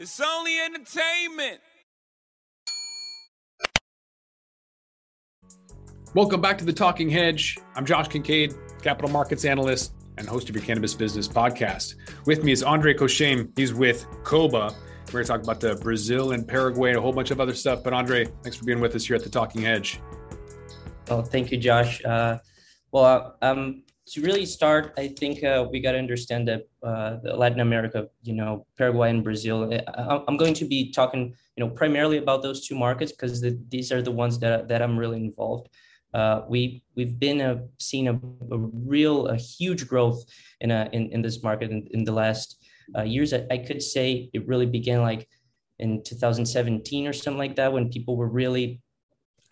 It's 0.00 0.20
only 0.20 0.60
entertainment. 0.60 1.58
Welcome 6.14 6.40
back 6.40 6.56
to 6.58 6.64
the 6.64 6.72
Talking 6.72 7.10
Hedge. 7.10 7.58
I'm 7.74 7.84
Josh 7.84 8.06
Kincaid, 8.06 8.54
capital 8.80 9.10
markets 9.10 9.44
analyst 9.44 9.94
and 10.16 10.28
host 10.28 10.48
of 10.48 10.54
your 10.54 10.62
cannabis 10.62 10.94
business 10.94 11.26
podcast. 11.26 11.96
With 12.26 12.44
me 12.44 12.52
is 12.52 12.62
Andre 12.62 12.94
Cochem. 12.94 13.50
He's 13.58 13.74
with 13.74 14.06
Coba. 14.22 14.72
We're 15.06 15.12
going 15.12 15.24
to 15.24 15.28
talk 15.32 15.42
about 15.42 15.58
the 15.58 15.74
Brazil 15.74 16.30
and 16.30 16.46
Paraguay 16.46 16.90
and 16.90 16.98
a 16.98 17.00
whole 17.00 17.12
bunch 17.12 17.32
of 17.32 17.40
other 17.40 17.54
stuff. 17.54 17.82
But 17.82 17.92
Andre, 17.92 18.26
thanks 18.44 18.56
for 18.56 18.64
being 18.64 18.78
with 18.78 18.94
us 18.94 19.04
here 19.04 19.16
at 19.16 19.24
the 19.24 19.30
Talking 19.30 19.62
Hedge. 19.62 20.00
Well, 21.08 21.24
thank 21.24 21.50
you, 21.50 21.58
Josh. 21.58 22.04
Uh, 22.04 22.38
well, 22.92 23.36
um, 23.42 23.82
to 24.12 24.22
really 24.22 24.46
start, 24.46 24.92
I 24.96 25.08
think 25.08 25.44
uh, 25.44 25.66
we 25.70 25.80
got 25.80 25.92
to 25.92 25.98
understand 25.98 26.48
that 26.48 26.62
uh, 26.82 27.16
Latin 27.22 27.60
America, 27.60 28.08
you 28.22 28.34
know, 28.34 28.66
Paraguay 28.76 29.10
and 29.10 29.22
Brazil. 29.22 29.70
Uh, 29.72 30.20
I'm 30.26 30.36
going 30.36 30.54
to 30.54 30.64
be 30.64 30.90
talking, 30.92 31.34
you 31.56 31.64
know, 31.64 31.70
primarily 31.70 32.18
about 32.18 32.42
those 32.42 32.66
two 32.66 32.74
markets 32.74 33.12
because 33.12 33.40
the, 33.40 33.58
these 33.68 33.92
are 33.92 34.02
the 34.02 34.10
ones 34.10 34.38
that 34.38 34.68
that 34.68 34.82
I'm 34.82 34.98
really 34.98 35.18
involved. 35.18 35.68
Uh, 36.14 36.42
we 36.48 36.82
we've 36.96 37.18
been 37.18 37.40
a, 37.40 37.62
seen 37.78 38.08
a, 38.08 38.14
a, 38.50 38.58
real 38.58 39.26
a 39.26 39.36
huge 39.36 39.86
growth 39.86 40.24
in 40.60 40.70
a, 40.70 40.88
in, 40.92 41.10
in 41.12 41.20
this 41.20 41.42
market 41.42 41.70
in, 41.70 41.86
in 41.90 42.04
the 42.04 42.12
last 42.12 42.64
uh, 42.96 43.02
years. 43.02 43.34
I, 43.34 43.46
I 43.50 43.58
could 43.58 43.82
say 43.82 44.30
it 44.32 44.46
really 44.48 44.66
began 44.66 45.02
like 45.02 45.28
in 45.78 46.02
2017 46.02 47.06
or 47.06 47.12
something 47.12 47.38
like 47.38 47.56
that 47.56 47.72
when 47.72 47.90
people 47.90 48.16
were 48.16 48.28
really 48.28 48.80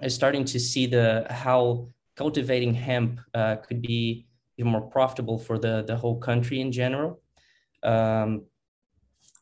uh, 0.02 0.08
starting 0.08 0.44
to 0.46 0.58
see 0.58 0.86
the 0.86 1.26
how 1.30 1.88
cultivating 2.16 2.72
hemp 2.72 3.20
uh, 3.34 3.56
could 3.56 3.82
be 3.82 4.25
more 4.64 4.82
profitable 4.82 5.38
for 5.38 5.58
the, 5.58 5.84
the 5.86 5.96
whole 5.96 6.18
country 6.18 6.60
in 6.60 6.72
general. 6.72 7.20
Um, 7.82 8.46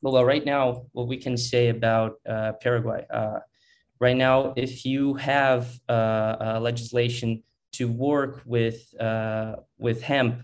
but 0.03 0.13
well, 0.13 0.25
right 0.25 0.45
now, 0.45 0.87
what 0.93 1.09
we 1.09 1.17
can 1.17 1.37
say 1.37 1.69
about 1.69 2.17
uh, 2.29 2.53
Paraguay, 2.61 3.07
uh, 3.11 3.39
right 4.01 4.17
now, 4.17 4.53
if 4.55 4.85
you 4.85 5.15
have 5.15 5.81
uh, 5.89 6.59
legislation 6.61 7.43
to 7.73 7.89
work 7.89 8.43
with 8.45 8.79
uh, 9.01 9.57
with 9.79 10.03
hemp, 10.03 10.43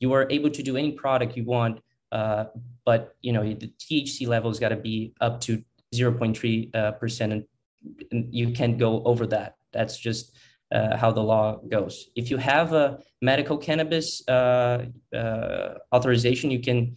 you 0.00 0.12
are 0.14 0.26
able 0.30 0.50
to 0.50 0.62
do 0.62 0.76
any 0.76 0.92
product 0.92 1.36
you 1.36 1.44
want, 1.44 1.80
uh, 2.10 2.46
but 2.86 3.14
you 3.20 3.32
know 3.32 3.42
the 3.42 3.70
THC 3.78 4.26
level 4.26 4.50
has 4.50 4.58
got 4.58 4.70
to 4.70 4.76
be 4.76 5.12
up 5.20 5.40
to 5.42 5.62
0.3 5.94 6.74
uh, 6.74 6.92
percent, 6.92 7.32
and 7.32 8.34
you 8.34 8.52
can't 8.52 8.78
go 8.78 9.02
over 9.04 9.26
that. 9.26 9.56
That's 9.72 9.98
just 9.98 10.32
uh, 10.72 10.96
how 10.96 11.12
the 11.12 11.20
law 11.20 11.60
goes. 11.68 12.08
If 12.16 12.30
you 12.30 12.38
have 12.38 12.72
a 12.72 12.98
medical 13.20 13.58
cannabis 13.58 14.26
uh, 14.26 14.86
uh, 15.14 15.74
authorization, 15.92 16.50
you 16.50 16.60
can 16.60 16.96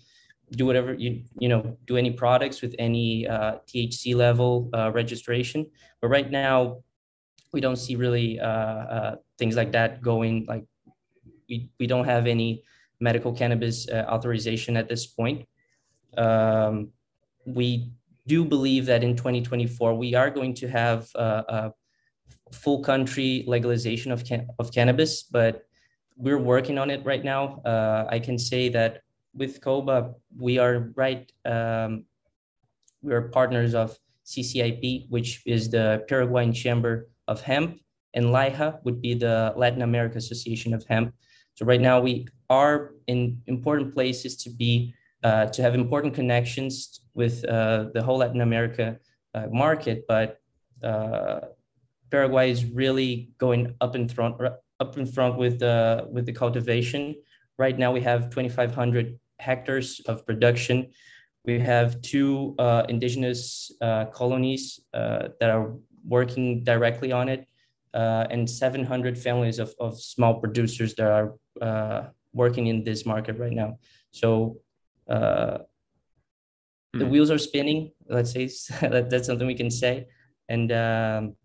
do 0.51 0.65
whatever 0.65 0.93
you 0.93 1.23
you 1.39 1.49
know 1.49 1.77
do 1.85 1.97
any 1.97 2.11
products 2.11 2.61
with 2.61 2.75
any 2.79 3.27
uh, 3.27 3.57
THC 3.67 4.15
level 4.15 4.69
uh, 4.73 4.91
registration. 4.93 5.65
But 6.01 6.07
right 6.07 6.29
now, 6.29 6.83
we 7.51 7.61
don't 7.61 7.75
see 7.75 7.95
really 7.95 8.39
things 9.37 9.55
like 9.55 9.71
that 9.73 10.01
going. 10.01 10.45
Like 10.47 10.65
we 11.49 11.69
we 11.79 11.87
don't 11.87 12.05
have 12.05 12.27
any 12.27 12.63
medical 13.01 13.33
cannabis 13.33 13.89
authorization 13.89 14.77
at 14.77 14.87
this 14.87 15.05
point. 15.05 15.45
Um, 16.17 16.91
we 17.45 17.91
do 18.25 18.45
believe 18.45 18.85
that 18.85 19.03
in 19.03 19.15
2024 19.15 19.93
we 19.95 20.15
are 20.15 20.29
going 20.29 20.53
to 20.55 20.67
have 20.69 21.09
full 22.51 22.81
country 22.81 23.43
legalization 23.47 24.11
of, 24.11 24.23
can- 24.23 24.47
of 24.59 24.71
cannabis, 24.71 25.23
but 25.23 25.65
we're 26.17 26.39
working 26.39 26.77
on 26.77 26.89
it 26.89 27.05
right 27.05 27.23
now. 27.23 27.61
Uh, 27.65 28.05
I 28.09 28.19
can 28.19 28.37
say 28.37 28.69
that 28.69 29.01
with 29.33 29.59
COBA, 29.61 30.13
we 30.37 30.57
are 30.57 30.91
right. 30.95 31.29
Um, 31.43 32.05
we 33.01 33.13
are 33.13 33.23
partners 33.29 33.75
of 33.75 33.97
CCIP, 34.25 35.09
which 35.09 35.43
is 35.45 35.69
the 35.69 36.03
Paraguayan 36.07 36.53
Chamber 36.53 37.09
of 37.27 37.41
Hemp, 37.41 37.79
and 38.13 38.27
LAIHA 38.27 38.83
would 38.83 39.01
be 39.01 39.13
the 39.13 39.53
Latin 39.55 39.81
America 39.81 40.17
Association 40.17 40.73
of 40.73 40.85
Hemp. 40.87 41.13
So 41.55 41.65
right 41.65 41.81
now 41.81 41.99
we 41.99 42.27
are 42.49 42.93
in 43.07 43.41
important 43.47 43.93
places 43.93 44.35
to 44.43 44.49
be 44.49 44.93
uh, 45.23 45.47
to 45.47 45.61
have 45.61 45.73
important 45.73 46.13
connections 46.13 47.01
with 47.15 47.43
uh, 47.45 47.87
the 47.93 48.03
whole 48.03 48.17
Latin 48.17 48.41
America 48.41 48.99
uh, 49.33 49.47
market, 49.51 50.05
but 50.07 50.39
uh, 50.83 51.39
Paraguay 52.11 52.51
is 52.51 52.65
really 52.65 53.31
going 53.37 53.75
up 53.81 53.95
in 53.95 54.07
front 54.07 54.41
up 54.79 54.97
in 54.97 55.05
front 55.05 55.37
with 55.37 55.59
the 55.59 56.07
with 56.11 56.25
the 56.25 56.33
cultivation. 56.33 57.15
Right 57.57 57.77
now, 57.77 57.91
we 57.91 58.01
have 58.01 58.29
2,500 58.29 59.17
hectares 59.39 60.01
of 60.07 60.25
production. 60.25 60.91
We 61.45 61.59
have 61.59 62.01
two 62.01 62.55
uh, 62.59 62.83
indigenous 62.89 63.71
uh, 63.81 64.05
colonies 64.05 64.79
uh, 64.93 65.29
that 65.39 65.49
are 65.49 65.73
working 66.03 66.63
directly 66.63 67.11
on 67.11 67.29
it, 67.29 67.47
uh, 67.93 68.25
and 68.29 68.49
700 68.49 69.17
families 69.17 69.59
of, 69.59 69.73
of 69.79 69.99
small 69.99 70.39
producers 70.39 70.95
that 70.95 71.07
are 71.07 71.35
uh, 71.61 72.07
working 72.33 72.67
in 72.67 72.83
this 72.83 73.05
market 73.05 73.37
right 73.39 73.53
now. 73.53 73.77
So 74.11 74.59
uh, 75.07 75.59
the 76.93 77.05
hmm. 77.05 77.09
wheels 77.09 77.31
are 77.31 77.37
spinning. 77.37 77.91
Let's 78.09 78.31
say 78.31 78.49
that's 78.81 79.27
something 79.27 79.47
we 79.47 79.55
can 79.55 79.71
say, 79.71 80.07
and 80.49 80.71
um, 80.71 81.35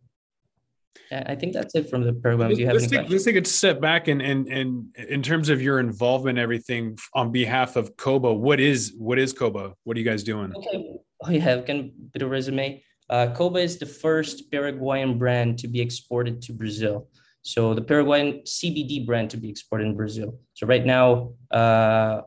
I 1.12 1.34
think 1.34 1.52
that's 1.52 1.74
it 1.74 1.90
from 1.90 2.04
the 2.04 2.12
program. 2.12 2.50
Do 2.50 2.56
you 2.56 2.66
have 2.66 2.76
let's, 2.76 2.86
take, 2.86 3.08
let's 3.08 3.24
take 3.24 3.36
a 3.36 3.44
step 3.44 3.80
back 3.80 4.08
and, 4.08 4.22
and 4.22 4.46
and 4.48 4.96
in 4.96 5.22
terms 5.22 5.48
of 5.48 5.60
your 5.60 5.80
involvement, 5.80 6.38
everything 6.38 6.96
on 7.14 7.32
behalf 7.32 7.76
of 7.76 7.96
Koba. 7.96 8.32
What 8.32 8.60
is 8.60 8.94
what 8.96 9.18
is 9.18 9.32
Koba? 9.32 9.74
What 9.84 9.96
are 9.96 10.00
you 10.00 10.06
guys 10.06 10.22
doing? 10.22 10.54
Okay, 10.54 10.84
oh, 11.22 11.30
yeah, 11.30 11.40
have 11.40 11.68
a 11.68 11.90
bit 12.12 12.22
of 12.22 12.30
resume. 12.30 12.82
Uh, 13.08 13.32
Koba 13.34 13.58
is 13.58 13.78
the 13.78 13.86
first 13.86 14.52
Paraguayan 14.52 15.18
brand 15.18 15.58
to 15.58 15.68
be 15.68 15.80
exported 15.80 16.40
to 16.42 16.52
Brazil. 16.52 17.08
So 17.42 17.74
the 17.74 17.82
Paraguayan 17.82 18.42
CBD 18.44 19.04
brand 19.04 19.30
to 19.30 19.36
be 19.36 19.48
exported 19.48 19.88
in 19.88 19.96
Brazil. 19.96 20.38
So 20.54 20.66
right 20.66 20.86
now, 20.86 21.32
uh, 21.50 22.22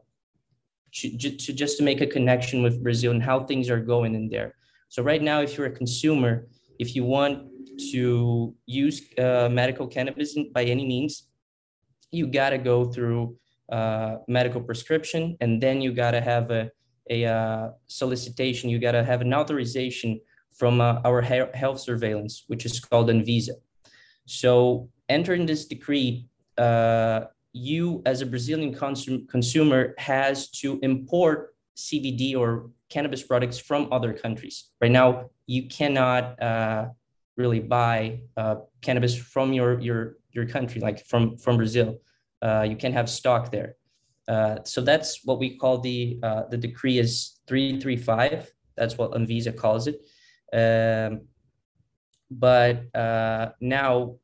to, 0.96 1.18
to 1.18 1.54
just 1.54 1.78
to 1.78 1.84
make 1.84 2.02
a 2.02 2.08
connection 2.08 2.64
with 2.64 2.84
Brazil 2.84 3.12
and 3.12 3.24
how 3.24 3.46
things 3.46 3.70
are 3.70 3.80
going 3.80 4.14
in 4.14 4.30
there. 4.30 4.56
So 4.90 5.02
right 5.02 5.22
now, 5.22 5.42
if 5.42 5.58
you're 5.58 5.68
a 5.68 5.72
consumer, 5.72 6.48
if 6.80 6.96
you 6.96 7.04
want 7.04 7.48
to 7.92 8.56
use 8.66 9.02
uh, 9.18 9.50
medical 9.52 9.88
cannabis 9.88 10.38
by 10.54 10.64
any 10.64 10.86
means, 10.86 11.30
you 12.12 12.28
got 12.28 12.52
to 12.52 12.58
go 12.58 12.86
through 12.86 13.36
uh, 13.72 14.18
medical 14.28 14.62
prescription, 14.62 15.38
and 15.42 15.62
then 15.62 15.82
you 15.82 15.94
got 15.94 16.12
to 16.12 16.22
have 16.22 16.52
a, 16.52 16.70
a 17.10 17.26
uh, 17.26 17.70
solicitation. 17.88 18.70
You 18.70 18.80
got 18.80 18.92
to 18.92 19.04
have 19.04 19.22
an 19.22 19.34
authorization 19.34 20.20
from 20.54 20.82
uh, 20.82 21.02
our 21.04 21.22
health 21.22 21.80
surveillance, 21.80 22.44
which 22.48 22.66
is 22.66 22.80
called 22.80 23.10
Anvisa. 23.10 23.56
So, 24.26 24.90
entering 25.10 25.46
this 25.46 25.66
decree, 25.66 26.28
uh, 26.58 27.22
you 27.54 28.02
as 28.06 28.22
a 28.22 28.26
Brazilian 28.26 28.74
consum- 28.74 29.28
consumer 29.28 29.96
has 29.98 30.50
to 30.62 30.80
import 30.82 31.56
CBD 31.76 32.36
or 32.38 32.70
cannabis 32.90 33.24
products 33.24 33.58
from 33.58 33.88
other 33.92 34.14
countries. 34.14 34.70
Right 34.80 34.92
now, 34.92 35.30
you 35.48 35.68
cannot 35.68 36.42
uh, 36.42 36.90
really 37.38 37.60
buy 37.60 38.22
uh, 38.38 38.56
cannabis 38.82 39.16
from 39.16 39.54
your 39.54 39.80
your 39.80 40.18
your 40.32 40.46
country, 40.46 40.82
like 40.82 41.06
from 41.06 41.38
from 41.38 41.58
Brazil. 41.58 42.00
Uh, 42.42 42.66
you 42.68 42.76
can 42.76 42.92
have 42.94 43.10
stock 43.10 43.52
there. 43.52 43.76
Uh, 44.28 44.58
so 44.64 44.82
that's 44.82 45.22
what 45.26 45.40
we 45.40 45.58
call 45.58 45.80
the 45.80 46.20
uh, 46.24 46.44
the 46.50 46.58
decree 46.58 47.00
is 47.00 47.40
three 47.48 47.80
three 47.80 47.98
five. 47.98 48.52
That's 48.76 48.98
what 48.98 49.12
Anvisa 49.12 49.56
calls 49.56 49.88
it. 49.88 50.02
Um, 50.54 51.22
but 52.30 52.96
uh, 52.96 53.50
now, 53.60 54.16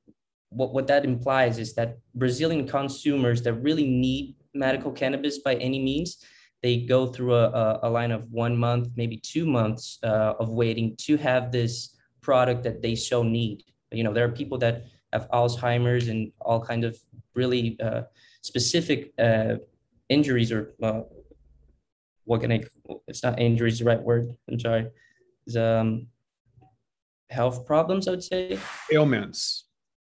what 0.49 0.73
what 0.73 0.87
that 0.87 1.05
implies 1.05 1.57
is 1.59 1.73
that 1.75 1.97
Brazilian 2.15 2.67
consumers 2.67 3.41
that 3.43 3.53
really 3.53 3.87
need 3.87 4.35
medical 4.53 4.91
cannabis 4.91 5.39
by 5.39 5.55
any 5.55 5.79
means, 5.79 6.23
they 6.63 6.77
go 6.77 7.05
through 7.05 7.35
a, 7.35 7.79
a, 7.83 7.89
line 7.89 8.11
of 8.11 8.31
one 8.31 8.57
month, 8.57 8.89
maybe 8.95 9.15
two 9.17 9.45
months 9.45 9.99
of 10.01 10.49
waiting 10.49 10.95
to 10.97 11.17
have 11.17 11.51
this 11.51 11.95
product 12.21 12.63
that 12.63 12.81
they 12.81 12.95
so 12.95 13.23
need. 13.23 13.63
You 13.91 14.03
know, 14.03 14.13
there 14.13 14.25
are 14.25 14.31
people 14.31 14.57
that 14.59 14.83
have 15.13 15.29
Alzheimer's 15.31 16.07
and 16.07 16.31
all 16.41 16.61
kind 16.61 16.83
of 16.83 16.97
really 17.35 17.77
uh, 17.81 18.03
specific 18.41 19.13
uh, 19.17 19.55
injuries 20.09 20.51
or 20.51 20.73
uh, 20.81 21.01
what 22.25 22.41
can 22.41 22.51
I? 22.51 22.63
It's 23.07 23.23
not 23.23 23.39
injuries, 23.39 23.79
the 23.79 23.85
right 23.85 24.01
word. 24.01 24.35
I'm 24.47 24.59
sorry. 24.59 24.87
It's, 25.47 25.55
um, 25.55 26.07
health 27.29 27.65
problems, 27.65 28.07
I 28.07 28.11
would 28.11 28.23
say. 28.23 28.59
Ailments. 28.91 29.65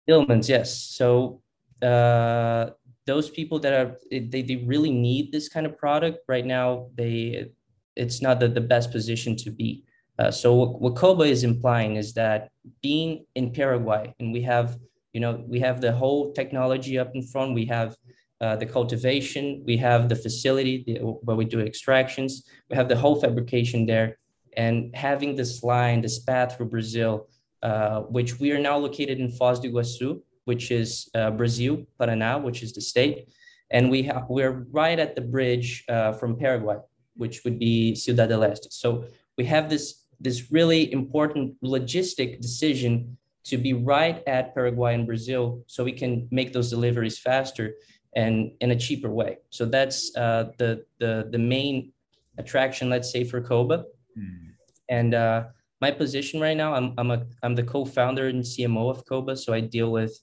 Ailments, 0.08 0.48
yes. 0.48 0.76
So 0.76 1.42
uh, 1.82 2.70
those 3.06 3.30
people 3.30 3.58
that 3.60 3.72
are 3.72 3.96
they, 4.10 4.42
they 4.42 4.56
really 4.56 4.90
need 4.90 5.32
this 5.32 5.48
kind 5.48 5.66
of 5.66 5.76
product 5.78 6.18
right 6.28 6.46
now. 6.46 6.88
They 6.94 7.50
it's 7.96 8.22
not 8.22 8.40
the, 8.40 8.48
the 8.48 8.60
best 8.60 8.92
position 8.92 9.36
to 9.36 9.50
be. 9.50 9.84
Uh, 10.20 10.30
so 10.30 10.48
what, 10.52 11.00
what 11.16 11.26
is 11.26 11.42
implying 11.44 11.92
is 11.96 12.08
that 12.12 12.50
being 12.82 13.24
in 13.34 13.46
Paraguay, 13.60 14.04
and 14.20 14.28
we 14.36 14.42
have, 14.42 14.68
you 15.14 15.20
know, 15.20 15.32
we 15.48 15.58
have 15.60 15.80
the 15.80 15.92
whole 16.00 16.32
technology 16.40 16.94
up 17.02 17.10
in 17.14 17.22
front. 17.32 17.54
We 17.54 17.66
have 17.76 17.96
uh, 18.44 18.56
the 18.56 18.66
cultivation, 18.66 19.44
we 19.70 19.76
have 19.78 20.08
the 20.12 20.16
facility 20.26 20.84
the, 20.86 20.94
where 21.26 21.38
we 21.42 21.46
do 21.54 21.60
extractions, 21.60 22.30
we 22.68 22.76
have 22.76 22.88
the 22.92 23.00
whole 23.02 23.16
fabrication 23.24 23.86
there. 23.86 24.08
and 24.56 24.94
having 24.94 25.36
this 25.36 25.62
line, 25.62 26.00
this 26.00 26.18
path 26.20 26.56
through 26.56 26.66
Brazil, 26.68 27.28
uh, 27.62 28.00
which 28.02 28.40
we 28.40 28.52
are 28.52 28.58
now 28.58 28.76
located 28.76 29.18
in 29.18 29.28
Foz 29.28 29.60
do 29.60 29.70
Iguaçu, 29.70 30.20
which 30.44 30.70
is 30.70 31.08
uh, 31.14 31.30
Brazil, 31.30 31.84
Paraná, 31.98 32.42
which 32.42 32.62
is 32.62 32.72
the 32.72 32.80
state, 32.80 33.28
and 33.70 33.90
we 33.90 34.02
have 34.02 34.26
we're 34.28 34.66
right 34.72 34.98
at 34.98 35.14
the 35.14 35.20
bridge 35.20 35.84
uh, 35.88 36.12
from 36.12 36.36
Paraguay, 36.36 36.76
which 37.16 37.44
would 37.44 37.58
be 37.58 37.94
Ciudad 37.94 38.28
del 38.28 38.42
Este. 38.42 38.72
So 38.72 39.04
we 39.36 39.44
have 39.44 39.70
this 39.70 39.99
this 40.20 40.52
really 40.52 40.92
important 40.92 41.56
logistic 41.62 42.40
decision 42.40 43.16
to 43.44 43.56
be 43.56 43.72
right 43.72 44.22
at 44.26 44.54
Paraguay 44.54 44.94
and 44.94 45.06
Brazil, 45.06 45.64
so 45.66 45.82
we 45.82 45.92
can 45.92 46.28
make 46.30 46.52
those 46.52 46.70
deliveries 46.70 47.18
faster 47.18 47.74
and 48.14 48.52
in 48.60 48.70
a 48.72 48.76
cheaper 48.76 49.10
way. 49.10 49.38
So 49.50 49.64
that's 49.64 50.14
uh, 50.16 50.50
the 50.58 50.84
the 50.98 51.28
the 51.30 51.38
main 51.38 51.92
attraction, 52.38 52.90
let's 52.90 53.10
say, 53.10 53.24
for 53.24 53.40
Koba. 53.40 53.84
Mm. 54.18 54.52
And 54.88 55.14
uh, 55.14 55.44
my 55.80 55.90
position 55.90 56.40
right 56.40 56.56
now, 56.56 56.74
I'm 56.74 56.94
I'm 56.98 57.10
a 57.10 57.26
I'm 57.42 57.54
the 57.54 57.62
co-founder 57.62 58.28
and 58.28 58.42
CMO 58.42 58.90
of 58.90 59.06
Koba, 59.06 59.36
so 59.36 59.52
I 59.52 59.60
deal 59.60 59.90
with, 59.90 60.18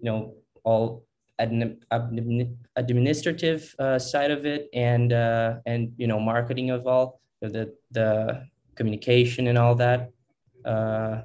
you 0.00 0.04
know, 0.04 0.34
all 0.64 1.04
administrative 2.76 3.74
uh, 3.78 3.98
side 3.98 4.30
of 4.30 4.46
it 4.46 4.68
and 4.74 5.12
uh, 5.12 5.54
and 5.66 5.92
you 5.96 6.06
know 6.06 6.20
marketing 6.20 6.70
of 6.70 6.86
all 6.86 7.20
the 7.40 7.74
the 7.90 8.46
communication 8.74 9.46
and 9.46 9.58
all 9.58 9.74
that. 9.76 10.10
Uh, 10.64 11.22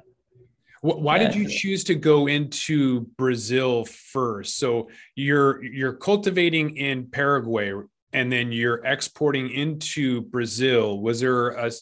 why 0.80 1.16
yeah. 1.16 1.28
did 1.28 1.34
you 1.34 1.48
choose 1.48 1.82
to 1.84 1.94
go 1.94 2.28
into 2.28 3.00
Brazil 3.16 3.84
first? 3.84 4.58
So 4.58 4.88
you're 5.16 5.62
you're 5.64 5.94
cultivating 5.94 6.76
in 6.76 7.06
Paraguay 7.06 7.72
and 8.12 8.32
then 8.32 8.52
you're 8.52 8.84
exporting 8.84 9.50
into 9.50 10.22
Brazil. 10.22 11.00
Was 11.00 11.20
there 11.20 11.48
a 11.48 11.72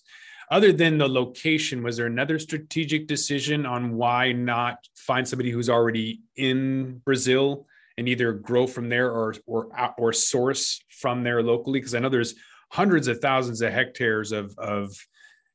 other 0.50 0.72
than 0.72 0.96
the 0.96 1.08
location, 1.08 1.82
was 1.82 1.96
there 1.96 2.06
another 2.06 2.38
strategic 2.38 3.06
decision 3.06 3.66
on 3.66 3.96
why 3.96 4.32
not 4.32 4.78
find 4.94 5.26
somebody 5.26 5.50
who's 5.50 5.68
already 5.68 6.20
in 6.36 7.02
Brazil 7.04 7.66
and 7.98 8.08
either 8.08 8.32
grow 8.32 8.66
from 8.66 8.88
there 8.88 9.10
or 9.10 9.34
or 9.46 9.68
or 9.98 10.12
source 10.12 10.82
from 10.88 11.22
there 11.22 11.42
locally? 11.42 11.80
Because 11.80 11.94
I 11.94 11.98
know 11.98 12.08
there's 12.08 12.34
hundreds 12.70 13.08
of 13.08 13.20
thousands 13.20 13.60
of 13.60 13.72
hectares 13.72 14.32
of 14.32 14.56
of 14.58 14.96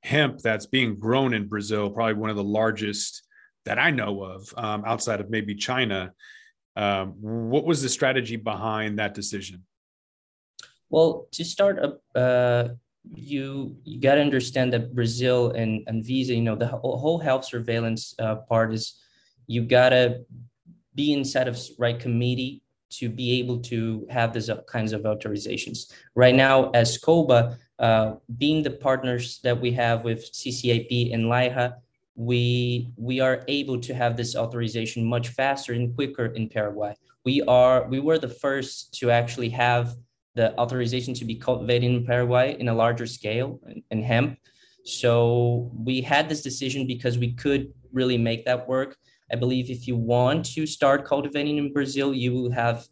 hemp 0.01 0.39
that's 0.39 0.65
being 0.65 0.98
grown 0.98 1.33
in 1.33 1.48
Brazil, 1.48 1.89
probably 1.89 2.15
one 2.15 2.30
of 2.30 2.36
the 2.36 2.44
largest 2.44 3.24
that 3.65 3.77
I 3.77 3.92
know 3.92 4.24
of 4.24 4.53
um, 4.57 4.83
outside 4.86 5.19
of 5.19 5.30
maybe 5.30 5.56
China. 5.56 6.13
Um, 6.75 7.13
what 7.19 7.65
was 7.65 7.81
the 7.81 7.89
strategy 7.89 8.36
behind 8.36 9.00
that 9.00 9.13
decision? 9.13 9.63
Well, 10.89 11.27
to 11.33 11.45
start 11.45 11.80
up, 11.80 12.01
uh, 12.15 12.69
you 13.13 13.77
you 13.83 14.00
got 14.00 14.15
to 14.15 14.21
understand 14.21 14.74
that 14.74 14.94
Brazil 14.94 15.51
and 15.51 15.86
Visa, 16.03 16.33
you 16.33 16.42
know, 16.42 16.56
the 16.56 16.68
whole 16.68 17.18
health 17.18 17.45
surveillance 17.45 18.13
uh, 18.19 18.36
part 18.36 18.74
is 18.74 19.00
you 19.48 19.63
got 19.63 19.89
to 19.89 20.25
be 20.95 21.13
inside 21.13 21.48
of 21.48 21.59
right 21.77 22.00
committee 22.00 22.62
to 22.92 23.09
be 23.09 23.39
able 23.39 23.59
to 23.59 24.06
have 24.09 24.33
these 24.33 24.50
kinds 24.68 24.92
of 24.92 25.01
authorizations. 25.03 25.92
Right 26.13 26.36
now, 26.36 26.69
as 26.71 26.98
COBA, 26.98 27.57
uh, 27.81 28.13
being 28.38 28.62
the 28.62 28.69
partners 28.69 29.39
that 29.44 29.60
we 29.60 29.72
have 29.72 30.04
with 30.04 30.31
CCIP 30.31 31.13
and 31.13 31.24
LAIHA, 31.25 31.74
we 32.16 32.92
we 32.95 33.19
are 33.19 33.44
able 33.48 33.80
to 33.81 33.94
have 33.95 34.16
this 34.16 34.36
authorization 34.36 35.04
much 35.04 35.30
faster 35.30 35.74
and 35.74 35.95
quicker 35.95 36.28
in 36.28 36.48
Paraguay. 36.48 36.94
We 37.25 37.42
are 37.42 37.88
we 37.89 38.00
were 38.00 38.19
the 38.19 38.30
first 38.30 38.94
to 39.00 39.10
actually 39.10 39.50
have 39.50 39.95
the 40.36 40.56
authorization 40.60 41.13
to 41.16 41.25
be 41.25 41.36
cultivated 41.36 41.89
in 41.89 42.06
Paraguay 42.06 42.56
in 42.60 42.69
a 42.69 42.74
larger 42.74 43.07
scale 43.07 43.60
in, 43.68 43.84
in 43.89 44.04
hemp. 44.04 44.38
So 44.86 45.72
we 45.74 46.01
had 46.01 46.30
this 46.30 46.42
decision 46.42 46.86
because 46.86 47.18
we 47.18 47.34
could 47.34 47.74
really 47.92 48.18
make 48.18 48.45
that 48.45 48.68
work. 48.68 48.95
I 49.31 49.36
believe 49.36 49.72
if 49.72 49.88
you 49.88 49.95
want 49.95 50.45
to 50.54 50.68
start 50.68 51.06
cultivating 51.06 51.57
in 51.57 51.74
Brazil, 51.74 52.13
you 52.13 52.34
will 52.34 52.51
have 52.51 52.88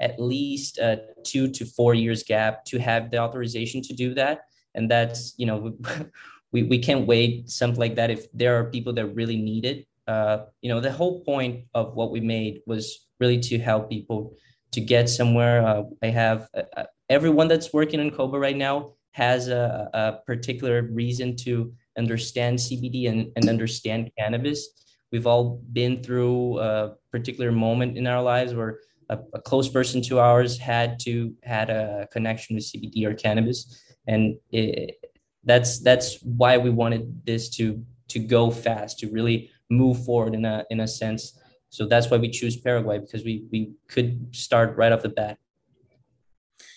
at 0.00 0.20
least 0.20 0.78
a 0.78 1.00
two 1.24 1.48
to 1.48 1.64
four 1.64 1.94
years 1.94 2.22
gap 2.22 2.64
to 2.66 2.78
have 2.78 3.10
the 3.10 3.18
authorization 3.18 3.82
to 3.82 3.92
do 3.92 4.14
that. 4.14 4.42
And 4.74 4.90
that's, 4.90 5.34
you 5.36 5.46
know, 5.46 5.76
we, 6.52 6.62
we 6.62 6.78
can't 6.78 7.06
wait 7.06 7.50
something 7.50 7.80
like 7.80 7.96
that 7.96 8.10
if 8.10 8.30
there 8.32 8.58
are 8.58 8.70
people 8.70 8.92
that 8.94 9.06
really 9.06 9.36
need 9.36 9.64
it. 9.64 9.86
Uh, 10.06 10.46
you 10.62 10.68
know, 10.70 10.80
the 10.80 10.92
whole 10.92 11.20
point 11.24 11.64
of 11.74 11.94
what 11.94 12.10
we 12.10 12.20
made 12.20 12.60
was 12.66 13.06
really 13.20 13.38
to 13.40 13.58
help 13.58 13.90
people 13.90 14.34
to 14.72 14.80
get 14.80 15.08
somewhere. 15.08 15.66
Uh, 15.66 15.82
I 16.02 16.06
have 16.06 16.48
uh, 16.54 16.62
uh 16.76 16.84
everyone 17.10 17.48
that's 17.48 17.72
working 17.72 18.00
in 18.00 18.10
Koba 18.10 18.38
right 18.38 18.56
now 18.56 18.92
has 19.12 19.48
a, 19.48 19.90
a 19.92 20.12
particular 20.26 20.82
reason 20.82 21.34
to 21.34 21.72
understand 21.98 22.58
CBD 22.58 23.08
and, 23.08 23.32
and 23.36 23.48
understand 23.48 24.10
cannabis. 24.16 24.68
We've 25.10 25.26
all 25.26 25.60
been 25.72 26.02
through 26.02 26.60
a 26.60 26.94
particular 27.10 27.50
moment 27.50 27.96
in 27.98 28.06
our 28.06 28.22
lives 28.22 28.54
where 28.54 28.78
a, 29.08 29.18
a, 29.34 29.40
close 29.40 29.68
person 29.68 30.02
to 30.02 30.18
ours 30.18 30.58
had 30.58 30.98
to 31.00 31.34
had 31.42 31.70
a 31.70 32.06
connection 32.12 32.56
with 32.56 32.64
CBD 32.64 33.04
or 33.04 33.14
cannabis, 33.14 33.82
and 34.06 34.36
it, 34.50 34.96
that's 35.44 35.80
that's 35.80 36.22
why 36.22 36.58
we 36.58 36.70
wanted 36.70 37.24
this 37.24 37.48
to 37.50 37.82
to 38.08 38.18
go 38.18 38.50
fast 38.50 38.98
to 39.00 39.10
really 39.10 39.50
move 39.70 40.04
forward 40.04 40.34
in 40.34 40.44
a 40.44 40.64
in 40.70 40.80
a 40.80 40.88
sense. 40.88 41.38
So 41.70 41.86
that's 41.86 42.10
why 42.10 42.16
we 42.16 42.30
choose 42.30 42.56
paraguay 42.56 42.98
because 42.98 43.24
we 43.24 43.44
we 43.50 43.72
could 43.88 44.34
start 44.34 44.76
right 44.76 44.92
off 44.92 45.02
the 45.02 45.10
bat. 45.10 45.38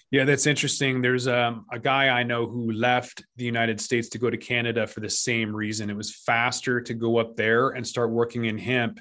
Yeah 0.10 0.26
that's 0.26 0.46
interesting. 0.46 1.02
There's 1.02 1.28
um, 1.28 1.66
a 1.72 1.80
guy 1.80 2.10
i 2.10 2.24
know 2.24 2.46
who 2.46 2.72
left 2.72 3.24
the 3.38 3.46
united 3.46 3.80
states 3.80 4.10
to 4.10 4.18
go 4.18 4.30
to 4.30 4.38
canada 4.38 4.88
for 4.88 5.00
the 5.00 5.10
same 5.10 5.56
reason. 5.56 5.90
It 5.90 5.96
was 5.96 6.14
faster 6.14 6.82
to 6.82 6.94
go 6.94 7.18
up 7.18 7.36
there 7.36 7.70
and 7.70 7.86
start 7.86 8.12
working 8.12 8.46
in 8.46 8.58
hemp. 8.58 9.00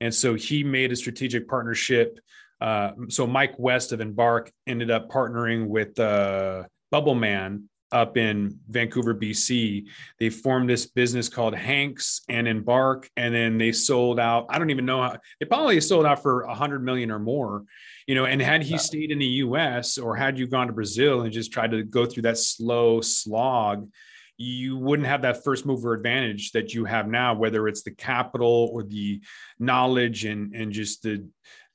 And 0.00 0.14
so 0.14 0.34
he 0.34 0.62
made 0.62 0.92
a 0.92 0.96
strategic 0.96 1.48
partnership 1.48 2.18
uh, 2.60 2.90
so 3.08 3.26
mike 3.26 3.54
west 3.58 3.92
of 3.92 4.00
embark 4.00 4.50
ended 4.66 4.90
up 4.90 5.08
partnering 5.10 5.66
with 5.66 5.98
uh, 5.98 6.64
Bubbleman 6.92 7.64
up 7.92 8.16
in 8.16 8.58
Vancouver, 8.68 9.14
BC. 9.14 9.86
They 10.18 10.30
formed 10.30 10.68
this 10.68 10.86
business 10.86 11.28
called 11.28 11.54
Hanks 11.54 12.20
and 12.28 12.46
Embark, 12.46 13.08
and 13.16 13.34
then 13.34 13.58
they 13.58 13.72
sold 13.72 14.20
out. 14.20 14.46
I 14.50 14.58
don't 14.58 14.70
even 14.70 14.84
know 14.84 15.02
how 15.02 15.16
they 15.40 15.46
probably 15.46 15.80
sold 15.80 16.06
out 16.06 16.22
for 16.22 16.42
a 16.42 16.54
hundred 16.54 16.84
million 16.84 17.10
or 17.10 17.18
more, 17.18 17.64
you 18.06 18.14
know. 18.14 18.26
And 18.26 18.40
had 18.40 18.62
he 18.62 18.78
stayed 18.78 19.10
in 19.10 19.18
the 19.18 19.26
U.S. 19.26 19.98
or 19.98 20.16
had 20.16 20.38
you 20.38 20.46
gone 20.46 20.66
to 20.66 20.72
Brazil 20.72 21.22
and 21.22 21.32
just 21.32 21.52
tried 21.52 21.70
to 21.70 21.82
go 21.82 22.04
through 22.04 22.24
that 22.24 22.38
slow 22.38 23.00
slog, 23.00 23.88
you 24.36 24.76
wouldn't 24.76 25.08
have 25.08 25.22
that 25.22 25.42
first 25.42 25.64
mover 25.64 25.94
advantage 25.94 26.52
that 26.52 26.74
you 26.74 26.84
have 26.84 27.08
now, 27.08 27.34
whether 27.34 27.68
it's 27.68 27.82
the 27.82 27.90
capital 27.90 28.70
or 28.72 28.82
the 28.82 29.20
knowledge 29.58 30.24
and 30.24 30.54
and 30.54 30.72
just 30.72 31.02
the 31.02 31.26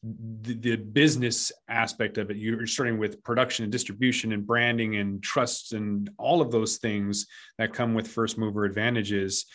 the, 0.03 0.53
the, 0.55 0.75
business 0.75 1.51
aspect 1.69 2.17
of 2.17 2.29
it 2.29 2.35
you're 2.35 2.67
starting 2.67 2.97
with 2.97 3.23
production 3.23 3.63
and 3.63 3.71
distribution 3.71 4.33
and 4.33 4.45
branding 4.45 4.97
and 4.97 5.23
trust 5.23 5.71
and 5.71 6.09
all 6.17 6.41
of 6.41 6.51
those 6.51 6.77
things 6.77 7.25
that 7.57 7.73
come 7.73 7.93
with 7.93 8.07
first 8.07 8.37
mover 8.37 8.65
advantages. 8.65 9.45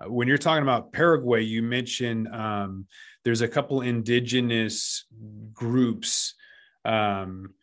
Uh, 0.00 0.10
when 0.10 0.28
you're 0.28 0.38
talking 0.38 0.62
about 0.62 0.92
paraguay 0.92 1.42
you 1.42 1.62
mentioned 1.62 2.28
um, 2.28 2.86
there's 3.24 3.40
a 3.40 3.48
couple 3.48 3.80
indigenous 3.80 5.04
groups. 5.52 6.34
Um, 6.84 7.54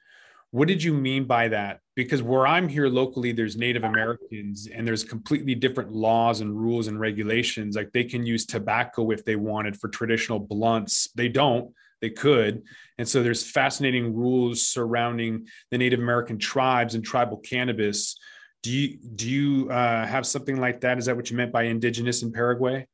what 0.52 0.68
did 0.68 0.84
you 0.84 0.94
mean 0.94 1.26
by 1.26 1.48
that? 1.50 1.80
Because 1.96 2.22
where 2.22 2.46
i'm 2.46 2.68
here 2.68 2.90
locally 2.90 3.32
there's 3.32 3.56
native 3.56 3.86
americans 3.86 4.68
and 4.68 4.86
there's 4.86 5.06
completely 5.06 5.56
different 5.56 5.94
laws 5.94 6.42
and 6.42 6.54
rules 6.54 6.88
and 6.88 7.00
regulations. 7.00 7.78
Like 7.78 7.94
they 7.94 8.04
can 8.04 8.26
use 8.26 8.46
tobacco 8.46 9.12
if 9.12 9.24
they 9.24 9.38
wanted 9.38 9.80
for 9.80 9.88
traditional 9.88 10.40
blunts. 10.40 11.10
They 11.16 11.30
don't 11.30 11.74
they 12.06 12.12
could. 12.12 12.64
And 13.00 13.08
so 13.08 13.24
there's 13.24 13.44
fascinating 13.60 14.14
rules 14.14 14.68
surrounding 14.68 15.48
the 15.72 15.78
Native 15.78 16.00
American 16.00 16.38
tribes 16.38 16.94
and 16.96 17.04
tribal 17.04 17.38
cannabis. 17.38 18.16
Do 18.64 18.72
you 18.72 18.98
do 19.22 19.30
you 19.30 19.70
uh, 19.70 20.06
have 20.06 20.26
something 20.26 20.58
like 20.66 20.82
that? 20.82 20.98
Is 20.98 21.06
that 21.06 21.16
what 21.16 21.30
you 21.30 21.38
meant 21.38 21.52
by 21.52 21.64
indigenous 21.64 22.24
in 22.24 22.32
Paraguay? 22.32 22.88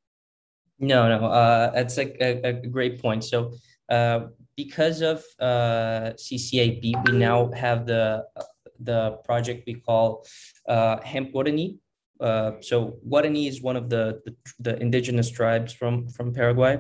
No, 0.79 0.99
no, 1.13 1.27
uh, 1.27 1.71
that's 1.75 1.97
a, 1.99 2.07
a, 2.27 2.29
a, 2.49 2.53
great 2.53 2.99
point. 2.99 3.23
So 3.23 3.53
uh, 3.87 4.19
because 4.57 5.01
of 5.01 5.23
uh, 5.39 6.17
CCIP, 6.23 6.83
we 7.05 7.17
now 7.17 7.51
have 7.51 7.85
the 7.85 8.25
the 8.79 9.01
project 9.27 9.63
we 9.67 9.75
call 9.75 10.25
uh, 10.67 10.97
Hemp 11.01 11.33
Guarani. 11.33 11.77
Uh, 12.19 12.53
so 12.61 12.97
Guarani 13.07 13.47
is 13.47 13.61
one 13.61 13.75
of 13.75 13.89
the, 13.89 14.03
the, 14.25 14.33
the 14.59 14.73
indigenous 14.81 15.29
tribes 15.29 15.71
from 15.73 16.07
from 16.09 16.33
Paraguay, 16.33 16.73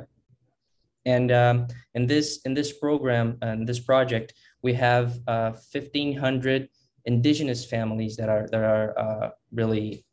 and 1.05 1.31
um, 1.31 1.67
in 1.93 2.05
this 2.05 2.41
in 2.45 2.53
this 2.53 2.73
program 2.73 3.37
and 3.41 3.67
this 3.67 3.79
project, 3.79 4.33
we 4.61 4.73
have 4.73 5.19
uh, 5.27 5.51
1,500 5.71 6.69
indigenous 7.05 7.65
families 7.65 8.15
that 8.17 8.29
are 8.29 8.47
that 8.51 8.63
are 8.63 8.97
uh, 8.97 9.29
really 9.51 10.05